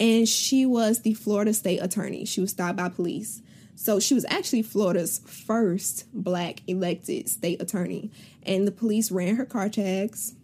and 0.01 0.29
she 0.29 0.66
was 0.66 1.03
the 1.03 1.14
Florida 1.14 1.55
state 1.55 1.79
attorney. 1.79 2.25
She 2.25 2.40
was 2.40 2.51
stopped 2.51 2.77
by 2.77 2.88
police. 2.88 3.42
So 3.77 4.01
she 4.01 4.14
was 4.14 4.27
actually 4.29 4.62
Florida's 4.62 5.21
first 5.27 6.07
black 6.12 6.62
elected 6.66 7.29
state 7.29 7.61
attorney. 7.61 8.11
And 8.42 8.66
the 8.66 8.73
police 8.73 9.11
ran 9.11 9.37
her 9.37 9.45
car 9.45 9.69
tags, 9.69 10.35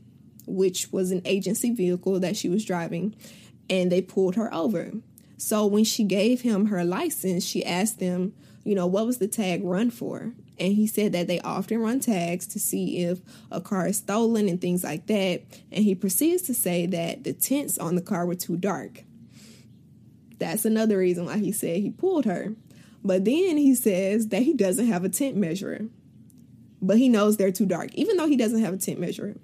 which 0.47 0.93
was 0.93 1.11
an 1.11 1.23
agency 1.25 1.71
vehicle 1.71 2.21
that 2.21 2.37
she 2.37 2.49
was 2.49 2.65
driving 2.65 3.15
and 3.73 3.91
they 3.91 4.03
pulled 4.03 4.35
her 4.35 4.53
over. 4.53 4.93
So 5.39 5.65
when 5.65 5.85
she 5.85 6.05
gave 6.05 6.43
him 6.43 6.67
her 6.67 6.85
license, 6.85 7.43
she 7.43 7.65
asked 7.65 7.99
them, 7.99 8.35
you 8.65 8.75
know, 8.75 8.87
what 8.87 9.07
was 9.07 9.17
the 9.17 9.27
tag 9.27 9.65
run 9.65 9.91
for? 9.91 10.35
And 10.61 10.75
he 10.75 10.87
said 10.87 11.13
that 11.13 11.27
they 11.27 11.41
often 11.41 11.79
run 11.81 11.99
tags 11.99 12.47
to 12.49 12.61
see 12.61 12.99
if 12.99 13.21
a 13.51 13.63
car 13.63 13.87
is 13.89 13.97
stolen 13.97 14.47
and 14.47 14.61
things 14.61 14.85
like 14.85 15.07
that. 15.07 15.43
And 15.73 15.85
he 15.85 15.95
proceeds 15.95 16.43
to 16.43 16.55
say 16.55 16.85
that 16.85 17.25
the 17.25 17.33
tints 17.33 17.79
on 17.79 17.95
the 17.95 18.03
car 18.03 18.27
were 18.27 18.35
too 18.35 18.59
dark. 18.59 19.05
That's 20.39 20.67
another 20.67 20.99
reason 20.99 21.25
why 21.25 21.39
he 21.39 21.51
said 21.51 21.79
he 21.79 21.91
pulled 21.91 22.27
her. 22.27 22.55
But 23.03 23.25
then 23.25 23.57
he 23.57 23.75
says 23.75 24.29
that 24.29 24.43
he 24.43 24.53
doesn't 24.53 24.87
have 24.87 25.03
a 25.03 25.09
tint 25.09 25.37
measurer. 25.37 25.87
But 26.83 26.99
he 26.99 27.09
knows 27.09 27.39
they're 27.39 27.51
too 27.51 27.67
dark, 27.67 27.95
even 27.95 28.19
though 28.19 28.27
he 28.27 28.37
doesn't 28.37 28.61
have 28.61 28.75
a 28.75 28.77
tint 28.77 29.01
measurer. 29.01 29.35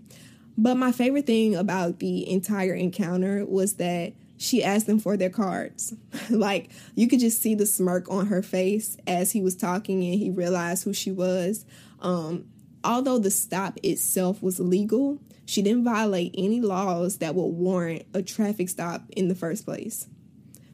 But 0.60 0.74
my 0.74 0.90
favorite 0.90 1.24
thing 1.24 1.54
about 1.54 2.00
the 2.00 2.28
entire 2.28 2.74
encounter 2.74 3.46
was 3.46 3.74
that 3.74 4.12
she 4.38 4.64
asked 4.64 4.88
them 4.88 4.98
for 4.98 5.16
their 5.16 5.30
cards. 5.30 5.94
like 6.30 6.70
you 6.96 7.06
could 7.06 7.20
just 7.20 7.40
see 7.40 7.54
the 7.54 7.64
smirk 7.64 8.10
on 8.10 8.26
her 8.26 8.42
face 8.42 8.96
as 9.06 9.30
he 9.30 9.40
was 9.40 9.54
talking 9.54 10.02
and 10.02 10.18
he 10.18 10.30
realized 10.30 10.82
who 10.82 10.92
she 10.92 11.12
was. 11.12 11.64
Um, 12.00 12.46
although 12.82 13.18
the 13.18 13.30
stop 13.30 13.78
itself 13.84 14.42
was 14.42 14.58
legal, 14.58 15.20
she 15.46 15.62
didn't 15.62 15.84
violate 15.84 16.34
any 16.36 16.60
laws 16.60 17.18
that 17.18 17.36
would 17.36 17.46
warrant 17.46 18.06
a 18.12 18.20
traffic 18.20 18.68
stop 18.68 19.02
in 19.10 19.28
the 19.28 19.36
first 19.36 19.64
place. 19.64 20.08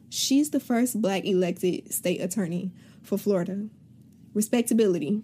She's 0.09 0.49
the 0.49 0.61
first 0.61 1.03
black 1.03 1.27
elected 1.27 1.93
state 1.93 2.23
attorney 2.23 2.73
for 3.03 3.19
Florida. 3.19 3.69
Respectability 4.33 5.23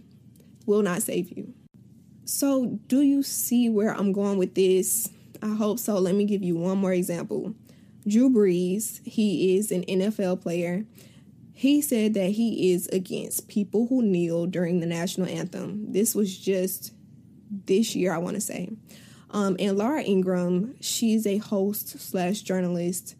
will 0.66 0.82
not 0.82 1.02
save 1.02 1.30
you. 1.30 1.54
So, 2.30 2.78
do 2.86 3.00
you 3.00 3.24
see 3.24 3.68
where 3.68 3.92
I'm 3.92 4.12
going 4.12 4.38
with 4.38 4.54
this? 4.54 5.10
I 5.42 5.48
hope 5.48 5.80
so. 5.80 5.98
Let 5.98 6.14
me 6.14 6.24
give 6.24 6.44
you 6.44 6.54
one 6.54 6.78
more 6.78 6.92
example. 6.92 7.56
Drew 8.06 8.30
Brees, 8.30 9.04
he 9.04 9.56
is 9.56 9.72
an 9.72 9.82
NFL 9.82 10.40
player. 10.40 10.84
He 11.52 11.82
said 11.82 12.14
that 12.14 12.30
he 12.30 12.72
is 12.72 12.86
against 12.86 13.48
people 13.48 13.88
who 13.88 14.02
kneel 14.02 14.46
during 14.46 14.78
the 14.78 14.86
national 14.86 15.26
anthem. 15.26 15.90
This 15.92 16.14
was 16.14 16.38
just 16.38 16.92
this 17.66 17.96
year, 17.96 18.14
I 18.14 18.18
want 18.18 18.36
to 18.36 18.40
say. 18.40 18.70
Um, 19.32 19.56
and 19.58 19.76
Laura 19.76 20.04
Ingraham, 20.04 20.76
she's 20.80 21.26
a 21.26 21.38
host 21.38 21.98
slash 21.98 22.42
journalist 22.42 23.16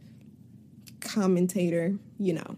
commentator, 1.01 1.96
you 2.16 2.35
know. 2.35 2.57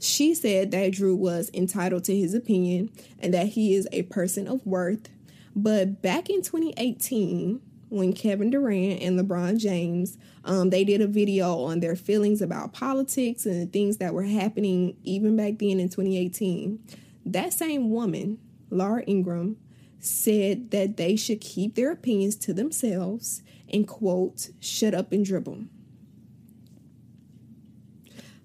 She 0.00 0.34
said 0.34 0.70
that 0.72 0.92
Drew 0.92 1.16
was 1.16 1.50
entitled 1.54 2.04
to 2.04 2.14
his 2.14 2.34
opinion 2.34 2.90
and 3.20 3.32
that 3.32 3.46
he 3.46 3.74
is 3.74 3.88
a 3.90 4.02
person 4.02 4.46
of 4.46 4.66
worth. 4.66 5.08
But 5.54 6.02
back 6.02 6.28
in 6.30 6.42
2018, 6.42 7.60
when 7.88 8.12
Kevin 8.12 8.50
Durant 8.50 9.02
and 9.02 9.18
LeBron 9.18 9.58
James, 9.58 10.18
um, 10.44 10.70
they 10.70 10.84
did 10.84 11.00
a 11.00 11.06
video 11.06 11.60
on 11.60 11.80
their 11.80 11.94
feelings 11.94 12.42
about 12.42 12.72
politics 12.72 13.46
and 13.46 13.62
the 13.62 13.66
things 13.66 13.98
that 13.98 14.14
were 14.14 14.24
happening 14.24 14.96
even 15.04 15.36
back 15.36 15.58
then 15.58 15.78
in 15.78 15.88
2018. 15.88 16.80
That 17.24 17.52
same 17.52 17.90
woman, 17.90 18.38
Laura 18.70 19.04
Ingraham, 19.06 19.56
said 20.00 20.70
that 20.72 20.96
they 20.96 21.16
should 21.16 21.40
keep 21.40 21.76
their 21.76 21.92
opinions 21.92 22.36
to 22.36 22.52
themselves 22.52 23.42
and 23.72 23.86
quote, 23.86 24.50
shut 24.60 24.92
up 24.92 25.12
and 25.12 25.24
dribble. 25.24 25.64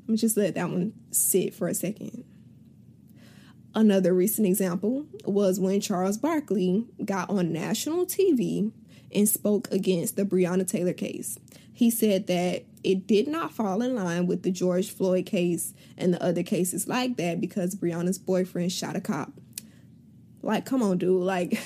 Let 0.02 0.10
me 0.10 0.18
just 0.18 0.38
let 0.38 0.56
that 0.56 0.70
one 0.70 0.94
sit 1.12 1.54
for 1.54 1.68
a 1.68 1.74
second. 1.74 2.24
Another 3.76 4.14
recent 4.14 4.48
example 4.48 5.06
was 5.26 5.60
when 5.60 5.80
Charles 5.80 6.18
Barkley 6.18 6.86
got 7.06 7.30
on 7.30 7.54
national 7.54 8.06
TV 8.06 8.72
and 9.14 9.30
spoke 9.30 9.72
against 9.72 10.16
the 10.16 10.26
Breonna 10.26 10.68
Taylor 10.68 10.94
case. 10.94 11.38
He 11.72 11.90
said 11.90 12.28
that 12.28 12.66
it 12.84 13.08
did 13.08 13.28
not 13.28 13.54
fall 13.54 13.82
in 13.82 13.96
line 13.96 14.26
with 14.26 14.44
the 14.44 14.52
George 14.52 14.92
Floyd 14.92 15.26
case 15.26 15.74
and 15.98 16.14
the 16.14 16.24
other 16.24 16.44
cases 16.44 16.88
like 16.88 17.18
that 17.18 17.40
because 17.40 17.76
Breonna's 17.76 18.20
boyfriend 18.20 18.72
shot 18.72 18.96
a 18.96 19.02
cop. 19.02 19.34
Like, 20.42 20.66
come 20.66 20.82
on, 20.82 20.98
dude. 20.98 21.22
Like, 21.22 21.60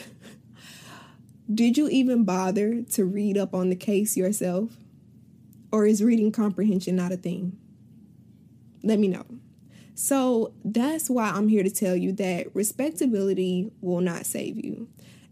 did 1.53 1.77
you 1.77 1.87
even 1.89 2.25
bother 2.25 2.81
to 2.81 3.05
read 3.05 3.37
up 3.37 3.53
on 3.53 3.69
the 3.69 3.75
case 3.75 4.17
yourself? 4.17 4.71
Or 5.71 5.85
is 5.85 6.03
reading 6.03 6.31
comprehension 6.31 6.95
not 6.95 7.11
a 7.11 7.17
thing? 7.17 7.57
Let 8.83 8.99
me 8.99 9.07
know. 9.07 9.25
So 9.95 10.53
that's 10.65 11.09
why 11.09 11.29
I'm 11.29 11.47
here 11.47 11.63
to 11.63 11.69
tell 11.69 11.95
you 11.95 12.11
that 12.13 12.53
respectability 12.55 13.71
will 13.81 14.01
not 14.01 14.25
save 14.25 14.63
you. 14.63 14.87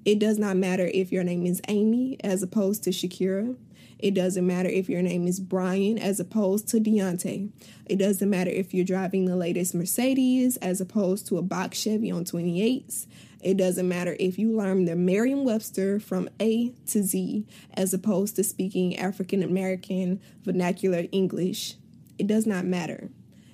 It 0.05 0.19
does 0.19 0.37
not 0.37 0.57
matter 0.57 0.89
if 0.93 1.11
your 1.11 1.23
name 1.23 1.45
is 1.45 1.61
Amy 1.67 2.17
as 2.23 2.41
opposed 2.43 2.83
to 2.83 2.89
Shakira. 2.91 3.55
It 3.99 4.15
doesn't 4.15 4.45
matter 4.47 4.69
if 4.69 4.89
your 4.89 5.03
name 5.03 5.27
is 5.27 5.39
Brian 5.39 5.99
as 5.99 6.19
opposed 6.19 6.67
to 6.69 6.79
Deontay. 6.79 7.49
It 7.85 7.97
doesn't 7.97 8.29
matter 8.29 8.49
if 8.49 8.73
you're 8.73 8.85
driving 8.85 9.25
the 9.25 9.35
latest 9.35 9.75
Mercedes 9.75 10.57
as 10.57 10.81
opposed 10.81 11.27
to 11.27 11.37
a 11.37 11.43
box 11.43 11.77
Chevy 11.77 12.09
on 12.09 12.25
28s. 12.25 13.05
It 13.41 13.57
doesn't 13.57 13.87
matter 13.87 14.15
if 14.19 14.39
you 14.39 14.55
learn 14.55 14.85
the 14.85 14.95
Merriam 14.95 15.43
Webster 15.43 15.99
from 15.99 16.29
A 16.39 16.69
to 16.87 17.03
Z 17.03 17.45
as 17.75 17.93
opposed 17.93 18.35
to 18.35 18.43
speaking 18.43 18.97
African 18.97 19.43
American 19.43 20.19
vernacular 20.43 21.05
English. 21.11 21.75
It 22.17 22.27
does 22.27 22.47
not 22.47 22.65
matter. 22.65 23.09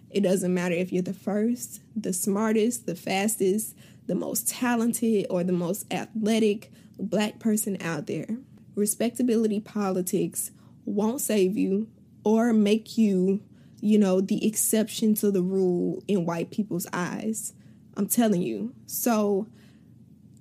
It 0.10 0.22
doesn't 0.22 0.54
matter 0.54 0.76
if 0.76 0.92
you're 0.92 1.04
the 1.04 1.14
first, 1.14 1.82
the 1.96 2.14
smartest, 2.14 2.86
the 2.86 2.96
fastest, 2.96 3.76
the 4.08 4.16
most 4.16 4.48
talented 4.48 5.28
or 5.30 5.44
the 5.44 5.54
most 5.54 5.92
athletic 5.94 6.72
black 6.98 7.40
person 7.40 7.78
out 7.82 8.08
there. 8.08 8.38
Respectability 8.76 9.60
politics 9.60 10.52
won't 10.86 11.22
save 11.22 11.58
you 11.58 11.90
or 12.24 12.54
make 12.54 12.98
you, 12.98 13.42
you 13.82 14.00
know, 14.00 14.22
the 14.22 14.46
exception 14.46 15.14
to 15.16 15.32
the 15.32 15.42
rule 15.42 16.02
in 16.08 16.26
white 16.26 16.52
people's 16.52 16.88
eyes. 16.94 17.54
I'm 17.96 18.08
telling 18.08 18.42
you. 18.42 18.74
So, 18.86 19.48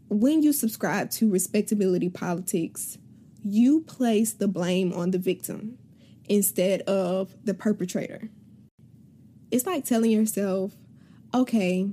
when 0.08 0.42
you 0.42 0.52
subscribe 0.52 1.10
to 1.12 1.30
respectability 1.30 2.08
politics, 2.08 2.98
you 3.42 3.80
place 3.82 4.32
the 4.32 4.46
blame 4.46 4.92
on 4.92 5.10
the 5.10 5.18
victim 5.18 5.78
instead 6.28 6.82
of 6.82 7.34
the 7.44 7.54
perpetrator. 7.54 8.30
It's 9.50 9.66
like 9.66 9.84
telling 9.84 10.10
yourself, 10.10 10.72
okay, 11.32 11.90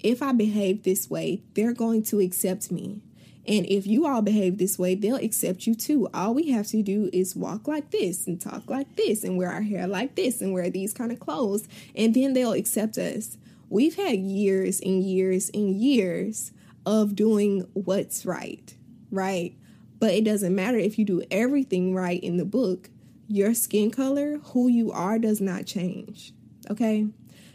if 0.00 0.22
I 0.22 0.32
behave 0.32 0.82
this 0.82 1.10
way, 1.10 1.42
they're 1.54 1.72
going 1.72 2.02
to 2.04 2.20
accept 2.20 2.70
me. 2.70 3.00
And 3.48 3.64
if 3.66 3.86
you 3.86 4.06
all 4.06 4.22
behave 4.22 4.58
this 4.58 4.78
way, 4.78 4.96
they'll 4.96 5.16
accept 5.16 5.66
you 5.66 5.74
too. 5.74 6.08
All 6.12 6.34
we 6.34 6.50
have 6.50 6.66
to 6.68 6.82
do 6.82 7.08
is 7.12 7.36
walk 7.36 7.68
like 7.68 7.90
this 7.90 8.26
and 8.26 8.40
talk 8.40 8.68
like 8.68 8.96
this 8.96 9.22
and 9.22 9.36
wear 9.36 9.50
our 9.50 9.62
hair 9.62 9.86
like 9.86 10.16
this 10.16 10.40
and 10.40 10.52
wear 10.52 10.68
these 10.68 10.92
kind 10.92 11.12
of 11.12 11.20
clothes, 11.20 11.68
and 11.94 12.12
then 12.12 12.32
they'll 12.32 12.52
accept 12.52 12.98
us. 12.98 13.38
We've 13.68 13.94
had 13.96 14.18
years 14.18 14.80
and 14.80 15.02
years 15.02 15.50
and 15.54 15.74
years 15.80 16.52
of 16.84 17.14
doing 17.14 17.68
what's 17.72 18.26
right, 18.26 18.74
right? 19.10 19.56
But 19.98 20.14
it 20.14 20.24
doesn't 20.24 20.54
matter 20.54 20.78
if 20.78 20.98
you 20.98 21.04
do 21.04 21.22
everything 21.30 21.94
right 21.94 22.22
in 22.22 22.36
the 22.36 22.44
book, 22.44 22.90
your 23.28 23.54
skin 23.54 23.90
color, 23.90 24.38
who 24.38 24.68
you 24.68 24.92
are, 24.92 25.18
does 25.18 25.40
not 25.40 25.66
change, 25.66 26.32
okay? 26.70 27.06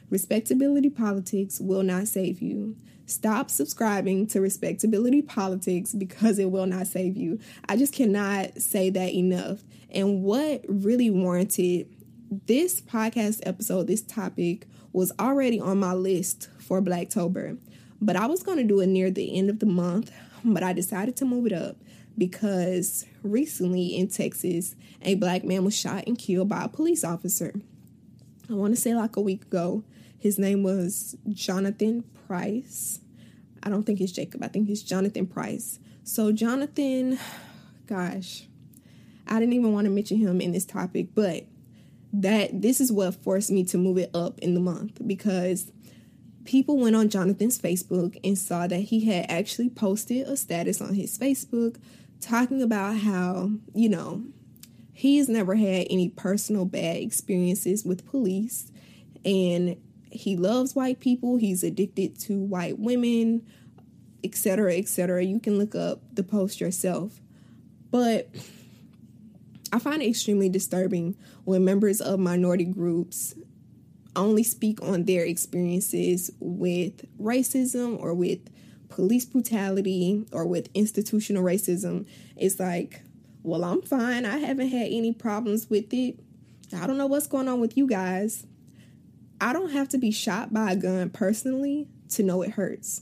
Respectability 0.09 0.89
politics 0.89 1.59
will 1.59 1.83
not 1.83 2.07
save 2.07 2.41
you. 2.41 2.75
Stop 3.05 3.49
subscribing 3.49 4.27
to 4.27 4.41
respectability 4.41 5.21
politics 5.21 5.93
because 5.93 6.39
it 6.39 6.51
will 6.51 6.65
not 6.65 6.87
save 6.87 7.17
you. 7.17 7.39
I 7.67 7.77
just 7.77 7.93
cannot 7.93 8.61
say 8.61 8.89
that 8.89 9.13
enough. 9.13 9.61
And 9.89 10.23
what 10.23 10.63
really 10.67 11.09
warranted 11.09 11.87
this 12.47 12.79
podcast 12.79 13.41
episode, 13.45 13.87
this 13.87 14.01
topic, 14.01 14.67
was 14.93 15.11
already 15.19 15.59
on 15.59 15.79
my 15.79 15.93
list 15.93 16.49
for 16.59 16.81
Blacktober. 16.81 17.57
But 18.01 18.15
I 18.15 18.25
was 18.25 18.43
going 18.43 18.57
to 18.57 18.63
do 18.63 18.79
it 18.79 18.87
near 18.87 19.11
the 19.11 19.37
end 19.37 19.49
of 19.49 19.59
the 19.59 19.65
month, 19.65 20.11
but 20.43 20.63
I 20.63 20.73
decided 20.73 21.15
to 21.17 21.25
move 21.25 21.45
it 21.45 21.53
up 21.53 21.77
because 22.17 23.05
recently 23.23 23.97
in 23.97 24.07
Texas, 24.07 24.75
a 25.01 25.15
black 25.15 25.43
man 25.43 25.63
was 25.63 25.77
shot 25.77 26.05
and 26.07 26.17
killed 26.17 26.49
by 26.49 26.63
a 26.63 26.69
police 26.69 27.03
officer. 27.03 27.53
I 28.51 28.55
want 28.55 28.75
to 28.75 28.81
say 28.81 28.93
like 28.93 29.15
a 29.15 29.21
week 29.21 29.43
ago. 29.43 29.83
His 30.17 30.37
name 30.37 30.61
was 30.61 31.15
Jonathan 31.29 32.03
Price. 32.27 32.99
I 33.63 33.69
don't 33.69 33.83
think 33.83 34.01
it's 34.01 34.11
Jacob. 34.11 34.43
I 34.43 34.49
think 34.49 34.67
he's 34.67 34.83
Jonathan 34.83 35.25
Price. 35.25 35.79
So 36.03 36.31
Jonathan, 36.31 37.17
gosh, 37.87 38.47
I 39.27 39.39
didn't 39.39 39.53
even 39.53 39.73
want 39.73 39.85
to 39.85 39.91
mention 39.91 40.17
him 40.17 40.41
in 40.41 40.51
this 40.51 40.65
topic, 40.65 41.09
but 41.15 41.45
that 42.13 42.61
this 42.61 42.81
is 42.81 42.91
what 42.91 43.15
forced 43.15 43.51
me 43.51 43.63
to 43.65 43.77
move 43.77 43.97
it 43.97 44.11
up 44.13 44.37
in 44.39 44.53
the 44.53 44.59
month 44.59 44.99
because 45.07 45.71
people 46.43 46.77
went 46.77 46.95
on 46.95 47.07
Jonathan's 47.07 47.57
Facebook 47.57 48.19
and 48.23 48.37
saw 48.37 48.67
that 48.67 48.81
he 48.81 49.05
had 49.05 49.25
actually 49.29 49.69
posted 49.69 50.27
a 50.27 50.35
status 50.35 50.81
on 50.81 50.93
his 50.93 51.17
Facebook 51.17 51.77
talking 52.19 52.61
about 52.61 52.97
how, 52.97 53.51
you 53.73 53.87
know, 53.87 54.23
he's 55.01 55.27
never 55.27 55.55
had 55.55 55.87
any 55.89 56.09
personal 56.09 56.63
bad 56.63 56.97
experiences 56.97 57.83
with 57.83 58.07
police 58.07 58.71
and 59.25 59.75
he 60.11 60.37
loves 60.37 60.75
white 60.75 60.99
people, 60.99 61.37
he's 61.37 61.63
addicted 61.63 62.19
to 62.19 62.37
white 62.37 62.77
women, 62.77 63.43
etc., 64.23 64.75
etc. 64.75 65.23
You 65.23 65.39
can 65.39 65.57
look 65.57 65.73
up 65.73 66.01
the 66.13 66.21
post 66.21 66.61
yourself. 66.61 67.19
But 67.89 68.29
I 69.73 69.79
find 69.79 70.03
it 70.03 70.09
extremely 70.09 70.49
disturbing 70.49 71.15
when 71.45 71.65
members 71.65 71.99
of 71.99 72.19
minority 72.19 72.65
groups 72.65 73.33
only 74.15 74.43
speak 74.43 74.83
on 74.83 75.05
their 75.05 75.25
experiences 75.25 76.29
with 76.39 77.07
racism 77.19 77.99
or 77.99 78.13
with 78.13 78.39
police 78.89 79.25
brutality 79.25 80.27
or 80.31 80.45
with 80.45 80.69
institutional 80.75 81.43
racism. 81.43 82.05
It's 82.35 82.59
like, 82.59 83.01
well, 83.43 83.63
I'm 83.63 83.81
fine. 83.81 84.25
I 84.25 84.37
haven't 84.37 84.69
had 84.69 84.87
any 84.87 85.13
problems 85.13 85.69
with 85.69 85.93
it. 85.93 86.19
I 86.75 86.87
don't 86.87 86.97
know 86.97 87.07
what's 87.07 87.27
going 87.27 87.47
on 87.47 87.59
with 87.59 87.75
you 87.75 87.87
guys. 87.87 88.45
I 89.39 89.53
don't 89.53 89.71
have 89.71 89.89
to 89.89 89.97
be 89.97 90.11
shot 90.11 90.53
by 90.53 90.71
a 90.71 90.75
gun 90.75 91.09
personally 91.09 91.87
to 92.09 92.23
know 92.23 92.41
it 92.43 92.51
hurts. 92.51 93.01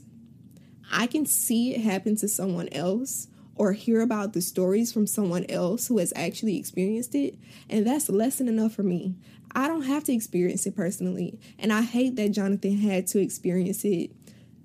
I 0.90 1.06
can 1.06 1.26
see 1.26 1.74
it 1.74 1.82
happen 1.82 2.16
to 2.16 2.28
someone 2.28 2.68
else 2.72 3.28
or 3.54 3.72
hear 3.72 4.00
about 4.00 4.32
the 4.32 4.40
stories 4.40 4.90
from 4.90 5.06
someone 5.06 5.44
else 5.50 5.86
who 5.86 5.98
has 5.98 6.12
actually 6.16 6.56
experienced 6.56 7.14
it, 7.14 7.36
and 7.68 7.86
that's 7.86 8.08
lesson 8.08 8.48
enough 8.48 8.72
for 8.72 8.82
me. 8.82 9.16
I 9.54 9.68
don't 9.68 9.82
have 9.82 10.04
to 10.04 10.14
experience 10.14 10.64
it 10.66 10.74
personally, 10.74 11.38
and 11.58 11.72
I 11.72 11.82
hate 11.82 12.16
that 12.16 12.30
Jonathan 12.30 12.78
had 12.78 13.06
to 13.08 13.20
experience 13.20 13.84
it 13.84 14.10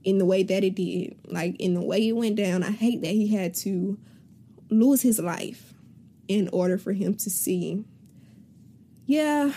in 0.04 0.18
the 0.18 0.26
way 0.26 0.44
that 0.44 0.64
it 0.64 0.76
did. 0.76 1.18
Like 1.28 1.58
in 1.60 1.74
the 1.74 1.82
way 1.82 2.08
it 2.08 2.16
went 2.16 2.38
down, 2.38 2.64
I 2.64 2.72
hate 2.72 3.02
that 3.02 3.12
he 3.12 3.28
had 3.28 3.54
to 3.56 4.00
lose 4.70 5.02
his 5.02 5.20
life 5.20 5.74
in 6.28 6.50
order 6.52 6.78
for 6.78 6.94
him 6.94 7.16
to 7.16 7.30
see. 7.30 7.84
Yeah, 9.06 9.52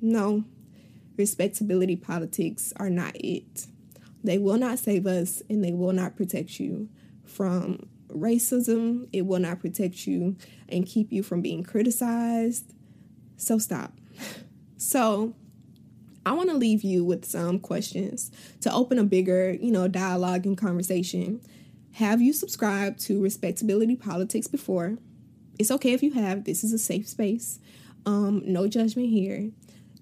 no, 0.00 0.44
respectability 1.16 1.96
politics 1.96 2.72
are 2.76 2.90
not 2.90 3.12
it. 3.16 3.66
They 4.24 4.38
will 4.38 4.58
not 4.58 4.78
save 4.78 5.06
us 5.06 5.42
and 5.48 5.64
they 5.64 5.72
will 5.72 5.92
not 5.92 6.16
protect 6.16 6.58
you 6.58 6.88
from 7.24 7.88
racism. 8.08 9.08
It 9.12 9.26
will 9.26 9.38
not 9.38 9.60
protect 9.60 10.06
you 10.06 10.36
and 10.68 10.84
keep 10.84 11.12
you 11.12 11.22
from 11.22 11.42
being 11.42 11.62
criticized. 11.62 12.74
So 13.36 13.58
stop. 13.58 13.92
So 14.78 15.34
I 16.26 16.32
want 16.32 16.50
to 16.50 16.56
leave 16.56 16.84
you 16.84 17.02
with 17.02 17.24
some 17.24 17.58
questions 17.58 18.30
to 18.60 18.70
open 18.70 18.98
a 18.98 19.04
bigger, 19.04 19.52
you 19.52 19.72
know, 19.72 19.88
dialogue 19.88 20.44
and 20.44 20.56
conversation. 20.56 21.40
Have 21.96 22.20
you 22.20 22.32
subscribed 22.32 23.00
to 23.06 23.22
respectability 23.22 23.96
politics 23.96 24.46
before? 24.46 24.98
It's 25.58 25.70
okay 25.70 25.92
if 25.92 26.02
you 26.02 26.12
have. 26.12 26.44
This 26.44 26.62
is 26.62 26.72
a 26.72 26.78
safe 26.78 27.08
space. 27.08 27.58
Um, 28.04 28.42
no 28.44 28.68
judgment 28.68 29.08
here 29.08 29.50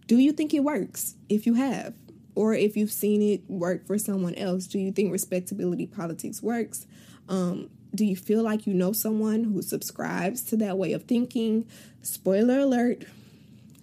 do 0.07 0.19
you 0.19 0.33
think 0.33 0.53
it 0.53 0.61
works? 0.61 1.15
If 1.29 1.47
you 1.47 1.55
have, 1.55 1.95
or 2.35 2.55
if 2.55 2.77
you've 2.77 2.93
seen 2.93 3.23
it 3.23 3.49
work 3.49 3.87
for 3.87 3.99
someone 3.99 4.35
else, 4.35 4.67
do 4.67 4.79
you 4.79 4.93
think 4.93 5.13
respectability 5.13 5.87
politics 5.87 6.43
works? 6.43 6.87
Um, 7.29 7.71
do 7.95 8.05
you 8.05 8.17
feel 8.17 8.43
like 8.43 8.67
you 8.67 8.75
know 8.75 8.93
someone 8.93 9.45
who 9.45 9.63
subscribes 9.63 10.43
to 10.45 10.57
that 10.59 10.77
way 10.77 10.93
of 10.93 11.05
thinking? 11.05 11.67
Spoiler 12.03 12.61
alert, 12.61 13.05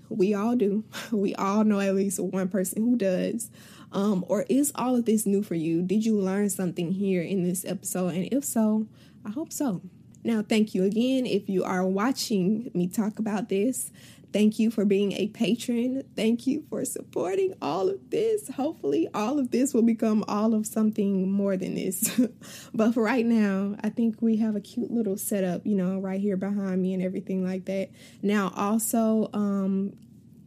we 0.09 0.33
all 0.33 0.55
do. 0.55 0.83
We 1.11 1.33
all 1.35 1.63
know 1.63 1.79
at 1.79 1.95
least 1.95 2.19
one 2.19 2.49
person 2.49 2.83
who 2.83 2.97
does. 2.97 3.49
Um, 3.91 4.23
or 4.27 4.45
is 4.49 4.71
all 4.75 4.95
of 4.95 5.05
this 5.05 5.25
new 5.25 5.43
for 5.43 5.55
you? 5.55 5.81
Did 5.81 6.05
you 6.05 6.17
learn 6.17 6.49
something 6.49 6.91
here 6.91 7.21
in 7.21 7.43
this 7.43 7.65
episode? 7.65 8.13
And 8.15 8.29
if 8.31 8.45
so, 8.45 8.87
I 9.25 9.31
hope 9.31 9.51
so. 9.51 9.81
Now, 10.23 10.43
thank 10.47 10.75
you 10.75 10.83
again 10.83 11.25
if 11.25 11.49
you 11.49 11.63
are 11.63 11.85
watching 11.85 12.69
me 12.73 12.87
talk 12.87 13.19
about 13.19 13.49
this. 13.49 13.91
Thank 14.31 14.59
you 14.59 14.71
for 14.71 14.85
being 14.85 15.11
a 15.13 15.27
patron. 15.27 16.03
Thank 16.15 16.47
you 16.47 16.63
for 16.69 16.85
supporting 16.85 17.53
all 17.61 17.89
of 17.89 18.11
this. 18.11 18.47
Hopefully, 18.49 19.09
all 19.13 19.39
of 19.39 19.51
this 19.51 19.73
will 19.73 19.81
become 19.81 20.23
all 20.27 20.53
of 20.53 20.65
something 20.65 21.29
more 21.29 21.57
than 21.57 21.75
this. 21.75 22.17
but 22.73 22.93
for 22.93 23.03
right 23.03 23.25
now, 23.25 23.75
I 23.83 23.89
think 23.89 24.21
we 24.21 24.37
have 24.37 24.55
a 24.55 24.61
cute 24.61 24.89
little 24.89 25.17
setup, 25.17 25.65
you 25.65 25.75
know, 25.75 25.99
right 25.99 26.21
here 26.21 26.37
behind 26.37 26.81
me 26.81 26.93
and 26.93 27.03
everything 27.03 27.43
like 27.43 27.65
that. 27.65 27.89
Now, 28.21 28.53
also, 28.55 29.29
um, 29.33 29.93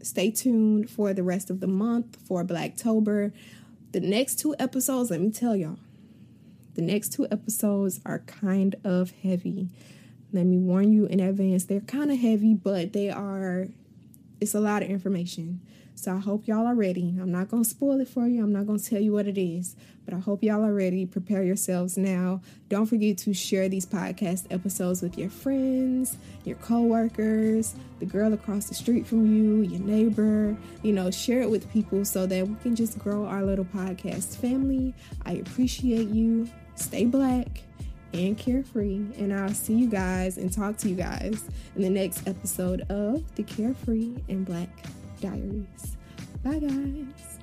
stay 0.05 0.31
tuned 0.31 0.91
for 0.91 1.13
the 1.13 1.23
rest 1.23 1.51
of 1.51 1.61
the 1.61 1.67
month 1.67 2.17
for 2.27 2.45
Blacktober. 2.45 3.33
The 3.93 4.01
next 4.01 4.39
two 4.39 4.55
episodes, 4.59 5.11
let 5.11 5.21
me 5.21 5.31
tell 5.31 5.57
y'all, 5.57 5.79
the 6.75 6.83
next 6.83 7.13
two 7.13 7.27
episodes 7.31 8.01
are 8.05 8.19
kind 8.21 8.75
of 8.85 9.13
heavy. 9.23 9.69
Let 10.33 10.47
me 10.47 10.59
warn 10.59 10.93
you 10.93 11.07
in 11.07 11.21
advance, 11.21 11.65
they're 11.65 11.81
kind 11.81 12.11
of 12.11 12.19
heavy, 12.19 12.55
but 12.55 12.93
they 12.93 13.09
are, 13.09 13.69
it's 14.45 14.55
a 14.55 14.61
lot 14.61 14.83
of 14.83 14.91
information. 14.91 15.61
So 15.95 16.13
I 16.13 16.19
hope 16.19 16.47
y'all 16.47 16.67
are 16.67 16.75
ready. 16.75 17.17
I'm 17.19 17.33
not 17.33 17.49
going 17.49 17.63
to 17.65 17.69
spoil 17.69 17.99
it 18.01 18.09
for 18.09 18.27
you. 18.27 18.43
I'm 18.43 18.53
not 18.53 18.67
going 18.67 18.79
to 18.79 18.85
tell 18.85 19.01
you 19.01 19.13
what 19.13 19.27
it 19.27 19.39
is, 19.39 19.75
but 20.05 20.13
I 20.13 20.19
hope 20.19 20.43
y'all 20.43 20.63
are 20.63 20.75
ready. 20.75 21.07
Prepare 21.07 21.45
yourselves 21.45 21.97
now. 21.97 22.43
Don't 22.69 22.85
forget 22.85 23.17
to 23.19 23.33
share 23.33 23.71
these 23.71 23.87
podcast 23.87 24.47
episodes 24.51 25.01
with 25.01 25.17
your 25.17 25.31
friends, 25.31 26.19
your 26.45 26.57
coworkers, 26.57 27.75
the 28.01 28.07
girl 28.07 28.35
across 28.35 28.67
the 28.67 28.75
street 28.75 29.07
from 29.07 29.25
you, 29.25 29.63
your 29.63 29.81
neighbor. 29.81 30.55
You 30.83 30.93
know, 30.93 31.11
share 31.11 31.41
it 31.41 31.51
with 31.51 31.73
people 31.73 32.05
so 32.05 32.27
that 32.27 32.47
we 32.47 32.55
can 32.57 32.77
just 32.77 32.99
grow 32.99 33.25
our 33.25 33.43
little 33.43 33.65
podcast 33.65 34.37
family. 34.37 34.93
I 35.25 35.35
appreciate 35.35 36.09
you. 36.09 36.51
Stay 36.75 37.07
black 37.07 37.63
and 38.15 38.39
carefree. 38.39 39.03
And 39.19 39.35
I'll 39.35 39.49
see 39.51 39.75
you 39.75 39.89
guys 39.89 40.39
and 40.39 40.53
talk 40.53 40.77
to 40.79 40.89
you 40.89 40.95
guys 40.95 41.45
in 41.77 41.83
the 41.83 41.91
next 41.91 42.27
episode 42.27 42.83
of 42.83 43.23
the 43.35 43.43
Carefree 43.43 44.15
and 44.29 44.47
Black 44.47 44.69
Diaries. 45.21 45.97
Bye, 46.43 46.61
guys. 46.61 47.34